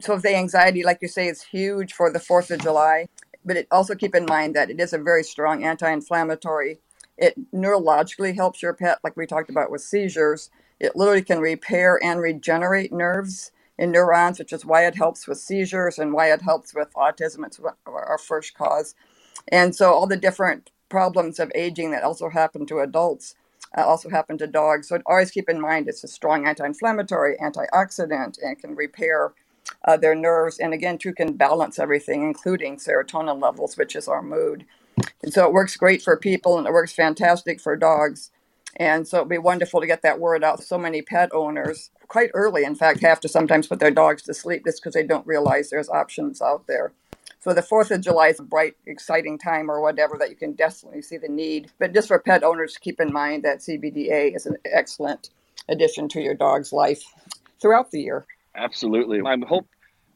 so 0.00 0.14
if 0.14 0.22
the 0.22 0.34
anxiety 0.34 0.84
like 0.84 0.98
you 1.02 1.08
say 1.08 1.26
is 1.26 1.42
huge 1.42 1.92
for 1.92 2.12
the 2.12 2.20
fourth 2.20 2.50
of 2.50 2.60
july 2.60 3.06
but 3.44 3.56
it 3.56 3.66
also 3.70 3.94
keep 3.94 4.14
in 4.14 4.26
mind 4.26 4.54
that 4.54 4.70
it 4.70 4.78
is 4.78 4.92
a 4.92 4.98
very 4.98 5.24
strong 5.24 5.64
anti-inflammatory. 5.64 6.78
It 7.16 7.34
neurologically 7.52 8.34
helps 8.34 8.62
your 8.62 8.74
pet 8.74 8.98
like 9.02 9.16
we 9.16 9.26
talked 9.26 9.50
about 9.50 9.70
with 9.70 9.80
seizures. 9.80 10.50
It 10.78 10.94
literally 10.94 11.22
can 11.22 11.40
repair 11.40 11.98
and 12.02 12.20
regenerate 12.20 12.92
nerves 12.92 13.50
in 13.78 13.92
neurons, 13.92 14.38
which 14.38 14.52
is 14.52 14.64
why 14.66 14.86
it 14.86 14.96
helps 14.96 15.26
with 15.28 15.38
seizures 15.38 15.98
and 15.98 16.12
why 16.12 16.32
it 16.32 16.42
helps 16.42 16.74
with 16.74 16.92
autism. 16.94 17.46
It's 17.46 17.60
our 17.86 18.18
first 18.18 18.54
cause. 18.54 18.94
And 19.48 19.74
so 19.74 19.92
all 19.92 20.06
the 20.06 20.16
different 20.16 20.70
problems 20.88 21.38
of 21.38 21.52
aging 21.54 21.90
that 21.92 22.02
also 22.02 22.28
happen 22.28 22.66
to 22.66 22.80
adults 22.80 23.34
uh, 23.76 23.84
also 23.84 24.08
happen 24.08 24.38
to 24.38 24.46
dogs. 24.46 24.88
So 24.88 25.00
always 25.06 25.30
keep 25.30 25.48
in 25.48 25.60
mind 25.60 25.88
it's 25.88 26.04
a 26.04 26.08
strong 26.08 26.46
anti-inflammatory, 26.46 27.36
antioxidant, 27.42 28.38
and 28.42 28.58
can 28.58 28.74
repair 28.74 29.32
uh, 29.84 29.96
their 29.96 30.14
nerves. 30.14 30.58
And 30.58 30.72
again, 30.72 30.98
too, 30.98 31.12
can 31.12 31.34
balance 31.34 31.78
everything, 31.78 32.22
including 32.22 32.78
serotonin 32.78 33.40
levels, 33.40 33.76
which 33.76 33.94
is 33.94 34.08
our 34.08 34.22
mood. 34.22 34.64
And 35.22 35.32
so 35.32 35.46
it 35.46 35.52
works 35.52 35.76
great 35.76 36.02
for 36.02 36.16
people, 36.16 36.58
and 36.58 36.66
it 36.66 36.72
works 36.72 36.92
fantastic 36.92 37.60
for 37.60 37.76
dogs. 37.76 38.30
And 38.76 39.08
so 39.08 39.18
it'd 39.18 39.28
be 39.28 39.38
wonderful 39.38 39.80
to 39.80 39.86
get 39.86 40.02
that 40.02 40.20
word 40.20 40.44
out. 40.44 40.62
So 40.62 40.78
many 40.78 41.02
pet 41.02 41.30
owners, 41.32 41.90
quite 42.06 42.30
early, 42.34 42.64
in 42.64 42.74
fact, 42.74 43.00
have 43.00 43.20
to 43.20 43.28
sometimes 43.28 43.66
put 43.66 43.80
their 43.80 43.90
dogs 43.90 44.22
to 44.22 44.34
sleep 44.34 44.64
just 44.64 44.82
because 44.82 44.94
they 44.94 45.02
don't 45.02 45.26
realize 45.26 45.70
there's 45.70 45.88
options 45.88 46.40
out 46.40 46.66
there. 46.66 46.92
So 47.40 47.54
the 47.54 47.62
4th 47.62 47.90
of 47.92 48.00
July 48.02 48.28
is 48.28 48.40
a 48.40 48.42
bright, 48.42 48.76
exciting 48.86 49.38
time 49.38 49.70
or 49.70 49.80
whatever 49.80 50.16
that 50.18 50.28
you 50.28 50.36
can 50.36 50.52
definitely 50.52 51.02
see 51.02 51.16
the 51.16 51.28
need. 51.28 51.70
But 51.78 51.94
just 51.94 52.08
for 52.08 52.18
pet 52.18 52.44
owners, 52.44 52.74
to 52.74 52.80
keep 52.80 53.00
in 53.00 53.12
mind 53.12 53.44
that 53.44 53.60
CBDA 53.60 54.34
is 54.36 54.46
an 54.46 54.56
excellent 54.64 55.30
addition 55.68 56.08
to 56.10 56.20
your 56.20 56.34
dog's 56.34 56.72
life 56.72 57.02
throughout 57.60 57.90
the 57.90 58.00
year. 58.00 58.26
Absolutely. 58.54 59.20
I 59.24 59.36
hope 59.46 59.66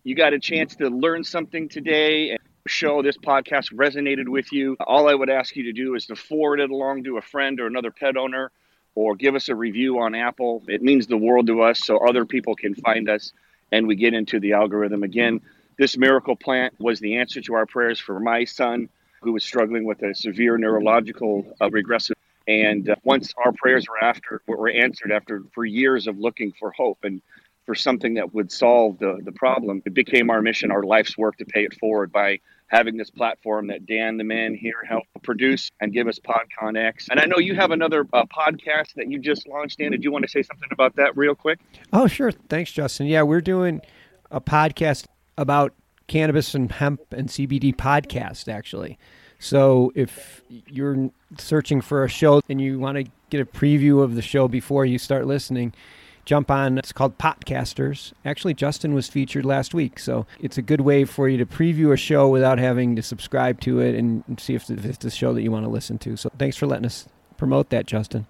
you 0.04 0.14
got 0.14 0.32
a 0.32 0.38
chance 0.38 0.74
to 0.76 0.88
learn 0.88 1.24
something 1.24 1.68
today 1.68 2.36
show 2.66 3.02
this 3.02 3.18
podcast 3.18 3.72
resonated 3.72 4.28
with 4.28 4.52
you. 4.52 4.76
All 4.86 5.08
I 5.08 5.14
would 5.14 5.30
ask 5.30 5.56
you 5.56 5.64
to 5.64 5.72
do 5.72 5.94
is 5.94 6.06
to 6.06 6.16
forward 6.16 6.60
it 6.60 6.70
along 6.70 7.04
to 7.04 7.16
a 7.16 7.22
friend 7.22 7.58
or 7.60 7.66
another 7.66 7.90
pet 7.90 8.16
owner 8.16 8.52
or 8.94 9.16
give 9.16 9.34
us 9.34 9.48
a 9.48 9.54
review 9.54 9.98
on 9.98 10.14
Apple. 10.14 10.62
It 10.68 10.82
means 10.82 11.06
the 11.06 11.16
world 11.16 11.46
to 11.48 11.62
us 11.62 11.84
so 11.84 11.98
other 11.98 12.24
people 12.24 12.54
can 12.54 12.74
find 12.74 13.08
us 13.08 13.32
and 13.72 13.86
we 13.88 13.96
get 13.96 14.14
into 14.14 14.38
the 14.38 14.52
algorithm 14.52 15.02
again. 15.02 15.40
This 15.78 15.96
miracle 15.96 16.36
plant 16.36 16.74
was 16.78 17.00
the 17.00 17.16
answer 17.16 17.40
to 17.40 17.54
our 17.54 17.66
prayers 17.66 17.98
for 17.98 18.20
my 18.20 18.44
son, 18.44 18.88
who 19.22 19.32
was 19.32 19.44
struggling 19.44 19.84
with 19.84 20.02
a 20.02 20.14
severe 20.14 20.58
neurological 20.58 21.56
uh, 21.60 21.70
regressive. 21.70 22.16
And 22.46 22.90
uh, 22.90 22.96
once 23.02 23.32
our 23.44 23.52
prayers 23.52 23.86
were 23.88 24.02
after 24.02 24.42
were 24.46 24.68
answered 24.68 25.10
after 25.10 25.42
for 25.54 25.64
years 25.64 26.06
of 26.06 26.18
looking 26.18 26.52
for 26.58 26.70
hope 26.72 26.98
and 27.04 27.22
for 27.64 27.74
something 27.74 28.14
that 28.14 28.34
would 28.34 28.50
solve 28.50 28.98
the, 28.98 29.18
the 29.24 29.32
problem, 29.32 29.82
it 29.84 29.94
became 29.94 30.30
our 30.30 30.42
mission, 30.42 30.70
our 30.70 30.82
life's 30.82 31.16
work 31.16 31.36
to 31.36 31.44
pay 31.44 31.64
it 31.64 31.74
forward 31.74 32.12
by 32.12 32.40
having 32.66 32.96
this 32.96 33.10
platform 33.10 33.66
that 33.66 33.86
Dan, 33.86 34.16
the 34.16 34.24
man 34.24 34.54
here, 34.54 34.82
helped 34.88 35.08
produce 35.22 35.70
and 35.80 35.92
give 35.92 36.08
us 36.08 36.18
PodConx. 36.18 37.08
And 37.10 37.20
I 37.20 37.26
know 37.26 37.38
you 37.38 37.54
have 37.54 37.70
another 37.70 38.06
uh, 38.12 38.24
podcast 38.24 38.94
that 38.96 39.10
you 39.10 39.18
just 39.18 39.46
launched, 39.46 39.78
Dan. 39.78 39.92
Did 39.92 40.02
you 40.02 40.10
want 40.10 40.24
to 40.24 40.30
say 40.30 40.42
something 40.42 40.68
about 40.72 40.96
that 40.96 41.16
real 41.16 41.34
quick? 41.34 41.60
Oh, 41.92 42.06
sure. 42.06 42.32
Thanks, 42.32 42.72
Justin. 42.72 43.06
Yeah, 43.06 43.22
we're 43.22 43.42
doing 43.42 43.82
a 44.30 44.40
podcast 44.40 45.06
about 45.36 45.74
cannabis 46.06 46.54
and 46.54 46.72
hemp 46.72 47.00
and 47.12 47.28
CBD 47.28 47.76
podcast, 47.76 48.52
actually. 48.52 48.98
So 49.38 49.92
if 49.94 50.42
you're 50.48 51.10
searching 51.38 51.80
for 51.80 52.04
a 52.04 52.08
show 52.08 52.40
and 52.48 52.60
you 52.60 52.78
want 52.78 52.96
to 52.96 53.04
get 53.28 53.40
a 53.40 53.44
preview 53.44 54.02
of 54.02 54.14
the 54.14 54.22
show 54.22 54.48
before 54.48 54.86
you 54.86 54.98
start 54.98 55.26
listening, 55.26 55.74
jump 56.24 56.50
on. 56.50 56.78
It's 56.78 56.92
called 56.92 57.18
Podcasters. 57.18 58.12
Actually, 58.24 58.54
Justin 58.54 58.94
was 58.94 59.08
featured 59.08 59.44
last 59.44 59.74
week, 59.74 59.98
so 59.98 60.26
it's 60.40 60.58
a 60.58 60.62
good 60.62 60.80
way 60.80 61.04
for 61.04 61.28
you 61.28 61.38
to 61.38 61.46
preview 61.46 61.92
a 61.92 61.96
show 61.96 62.28
without 62.28 62.58
having 62.58 62.96
to 62.96 63.02
subscribe 63.02 63.60
to 63.62 63.80
it 63.80 63.94
and 63.94 64.24
see 64.38 64.54
if 64.54 64.68
it's 64.70 65.04
a 65.04 65.10
show 65.10 65.32
that 65.32 65.42
you 65.42 65.50
want 65.50 65.64
to 65.64 65.70
listen 65.70 65.98
to. 65.98 66.16
So 66.16 66.30
thanks 66.38 66.56
for 66.56 66.66
letting 66.66 66.86
us 66.86 67.06
promote 67.36 67.70
that, 67.70 67.86
Justin. 67.86 68.26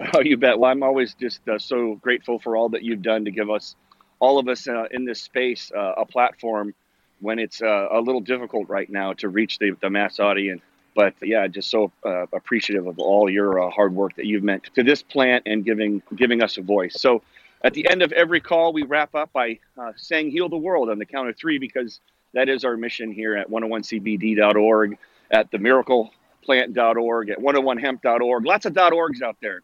Oh, 0.14 0.20
you 0.20 0.38
bet. 0.38 0.58
Well, 0.58 0.70
I'm 0.70 0.82
always 0.82 1.12
just 1.12 1.46
uh, 1.46 1.58
so 1.58 1.96
grateful 1.96 2.38
for 2.38 2.56
all 2.56 2.70
that 2.70 2.82
you've 2.82 3.02
done 3.02 3.26
to 3.26 3.30
give 3.30 3.50
us 3.50 3.76
all 4.18 4.38
of 4.38 4.48
us 4.48 4.66
uh, 4.66 4.84
in 4.90 5.04
this 5.04 5.20
space 5.20 5.70
uh, 5.76 5.92
a 5.98 6.06
platform 6.06 6.74
when 7.20 7.38
it's 7.38 7.60
uh, 7.60 7.88
a 7.90 8.00
little 8.00 8.22
difficult 8.22 8.70
right 8.70 8.88
now 8.88 9.12
to 9.12 9.28
reach 9.28 9.58
the, 9.58 9.72
the 9.82 9.90
mass 9.90 10.18
audience. 10.18 10.62
But 11.00 11.14
yeah, 11.26 11.46
just 11.46 11.70
so 11.70 11.90
uh, 12.04 12.26
appreciative 12.32 12.86
of 12.86 12.98
all 12.98 13.30
your 13.30 13.60
uh, 13.60 13.70
hard 13.70 13.94
work 13.94 14.16
that 14.16 14.26
you've 14.26 14.42
meant 14.42 14.64
to 14.74 14.82
this 14.82 15.02
plant 15.02 15.44
and 15.46 15.64
giving 15.64 16.02
giving 16.14 16.42
us 16.42 16.58
a 16.58 16.62
voice. 16.62 17.00
So 17.00 17.22
at 17.64 17.72
the 17.72 17.88
end 17.88 18.02
of 18.02 18.12
every 18.12 18.40
call, 18.40 18.72
we 18.72 18.82
wrap 18.82 19.14
up 19.14 19.32
by 19.32 19.60
uh, 19.78 19.92
saying 19.96 20.30
"Heal 20.30 20.50
the 20.50 20.58
World" 20.58 20.90
on 20.90 20.98
the 20.98 21.06
count 21.06 21.28
of 21.30 21.36
three 21.36 21.58
because 21.58 22.00
that 22.34 22.48
is 22.48 22.64
our 22.64 22.76
mission 22.76 23.12
here 23.12 23.34
at 23.34 23.48
101cbd.org, 23.48 24.98
at 25.30 25.50
themiracleplant.org, 25.50 27.30
at 27.30 27.38
101hemp.org. 27.38 28.44
Lots 28.44 28.66
of 28.66 28.72
.orgs 28.74 29.22
out 29.22 29.36
there. 29.40 29.62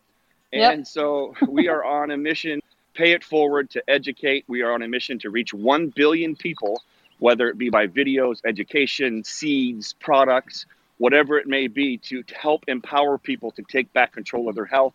And 0.53 0.79
yep. 0.79 0.87
so 0.87 1.35
we 1.49 1.69
are 1.69 1.85
on 1.85 2.11
a 2.11 2.17
mission 2.17 2.61
pay 2.97 3.13
it 3.13 3.23
forward 3.23 3.71
to 3.71 3.83
educate. 3.89 4.45
We 4.49 4.63
are 4.63 4.73
on 4.73 4.83
a 4.83 4.89
mission 4.89 5.19
to 5.21 5.31
reach 5.31 5.53
1 5.53 5.93
billion 5.95 6.35
people, 6.35 6.83
whether 7.19 7.49
it 7.49 7.59
be 7.59 7.69
by 7.69 7.87
videos, 7.87 8.41
education, 8.45 9.23
seeds, 9.23 9.93
products, 10.01 10.67
whatever 10.99 11.39
it 11.39 11.47
may 11.47 11.67
be, 11.67 11.99
to, 11.99 12.23
to 12.23 12.35
help 12.35 12.65
empower 12.69 13.19
people 13.19 13.51
to 13.53 13.63
take 13.63 13.93
back 13.93 14.13
control 14.13 14.49
of 14.49 14.55
their 14.55 14.65
health. 14.65 14.95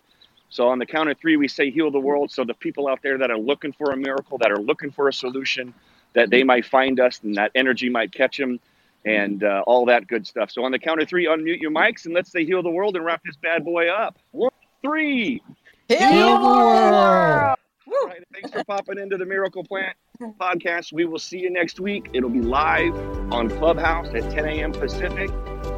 So, 0.50 0.68
on 0.68 0.80
the 0.80 0.86
count 0.86 1.10
of 1.10 1.18
three, 1.18 1.38
we 1.38 1.48
say 1.48 1.72
heal 1.72 1.92
the 1.92 2.00
world. 2.00 2.32
So, 2.32 2.44
the 2.44 2.54
people 2.54 2.88
out 2.88 3.00
there 3.02 3.18
that 3.18 3.32
are 3.32 3.38
looking 3.38 3.72
for 3.72 3.92
a 3.92 3.98
miracle, 3.98 4.38
that 4.40 4.52
are 4.52 4.60
looking 4.60 4.92
for 4.92 5.08
a 5.08 5.14
solution, 5.14 5.74
that 6.14 6.30
they 6.30 6.44
might 6.44 6.66
find 6.66 7.00
us 7.00 7.22
and 7.24 7.36
that 7.36 7.52
energy 7.56 7.90
might 7.90 8.12
catch 8.12 8.38
them 8.38 8.60
and 9.06 9.44
uh, 9.44 9.64
all 9.66 9.86
that 9.86 10.08
good 10.08 10.28
stuff. 10.28 10.52
So, 10.52 10.66
on 10.66 10.72
the 10.72 10.80
count 10.80 11.02
of 11.02 11.08
three, 11.08 11.26
unmute 11.26 11.62
your 11.62 11.72
mics 11.72 12.06
and 12.06 12.14
let's 12.14 12.32
say 12.32 12.44
heal 12.44 12.62
the 12.62 12.70
world 12.70 12.98
and 12.98 13.06
wrap 13.06 13.24
this 13.24 13.38
bad 13.38 13.64
boy 13.64 13.90
up. 13.90 14.18
One, 14.32 14.52
three. 14.82 15.42
Heal, 15.88 16.00
heal 16.00 16.38
the 16.38 16.44
world. 16.44 17.58
All 17.88 18.08
right, 18.08 18.24
thanks 18.34 18.52
for 18.52 18.64
popping 18.64 18.98
into 18.98 19.18
the 19.18 19.26
Miracle 19.26 19.64
Plant 19.64 19.96
podcast. 20.29 20.93
We 20.93 21.05
will 21.05 21.19
see 21.19 21.39
you 21.39 21.49
next 21.49 21.79
week. 21.79 22.10
It'll 22.13 22.29
be 22.29 22.41
live 22.41 22.95
on 23.31 23.49
Clubhouse 23.49 24.07
at 24.13 24.29
10 24.31 24.45
a.m. 24.45 24.71
Pacific. 24.71 25.29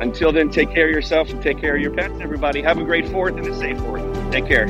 Until 0.02 0.32
then, 0.32 0.50
take 0.50 0.72
care 0.72 0.88
of 0.88 0.94
yourself 0.94 1.30
and 1.30 1.42
take 1.42 1.60
care 1.60 1.76
of 1.76 1.82
your 1.82 1.94
pets, 1.94 2.16
everybody. 2.20 2.62
Have 2.62 2.78
a 2.78 2.84
great 2.84 3.08
fourth 3.08 3.36
and 3.36 3.48
a 3.48 3.56
safe 3.56 3.78
fourth. 3.80 4.04
Take 4.32 4.48
care. 4.48 4.68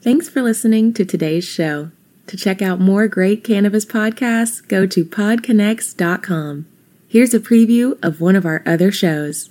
Thanks 0.00 0.28
for 0.28 0.42
listening 0.42 0.92
to 0.94 1.04
today's 1.04 1.44
show. 1.44 1.90
To 2.26 2.36
check 2.36 2.60
out 2.60 2.80
more 2.80 3.08
great 3.08 3.44
cannabis 3.44 3.86
podcasts, 3.86 4.66
go 4.66 4.86
to 4.86 5.04
podconx.com. 5.04 6.66
Here's 7.08 7.32
a 7.32 7.40
preview 7.40 7.98
of 8.02 8.20
one 8.20 8.36
of 8.36 8.44
our 8.44 8.62
other 8.66 8.90
shows. 8.90 9.50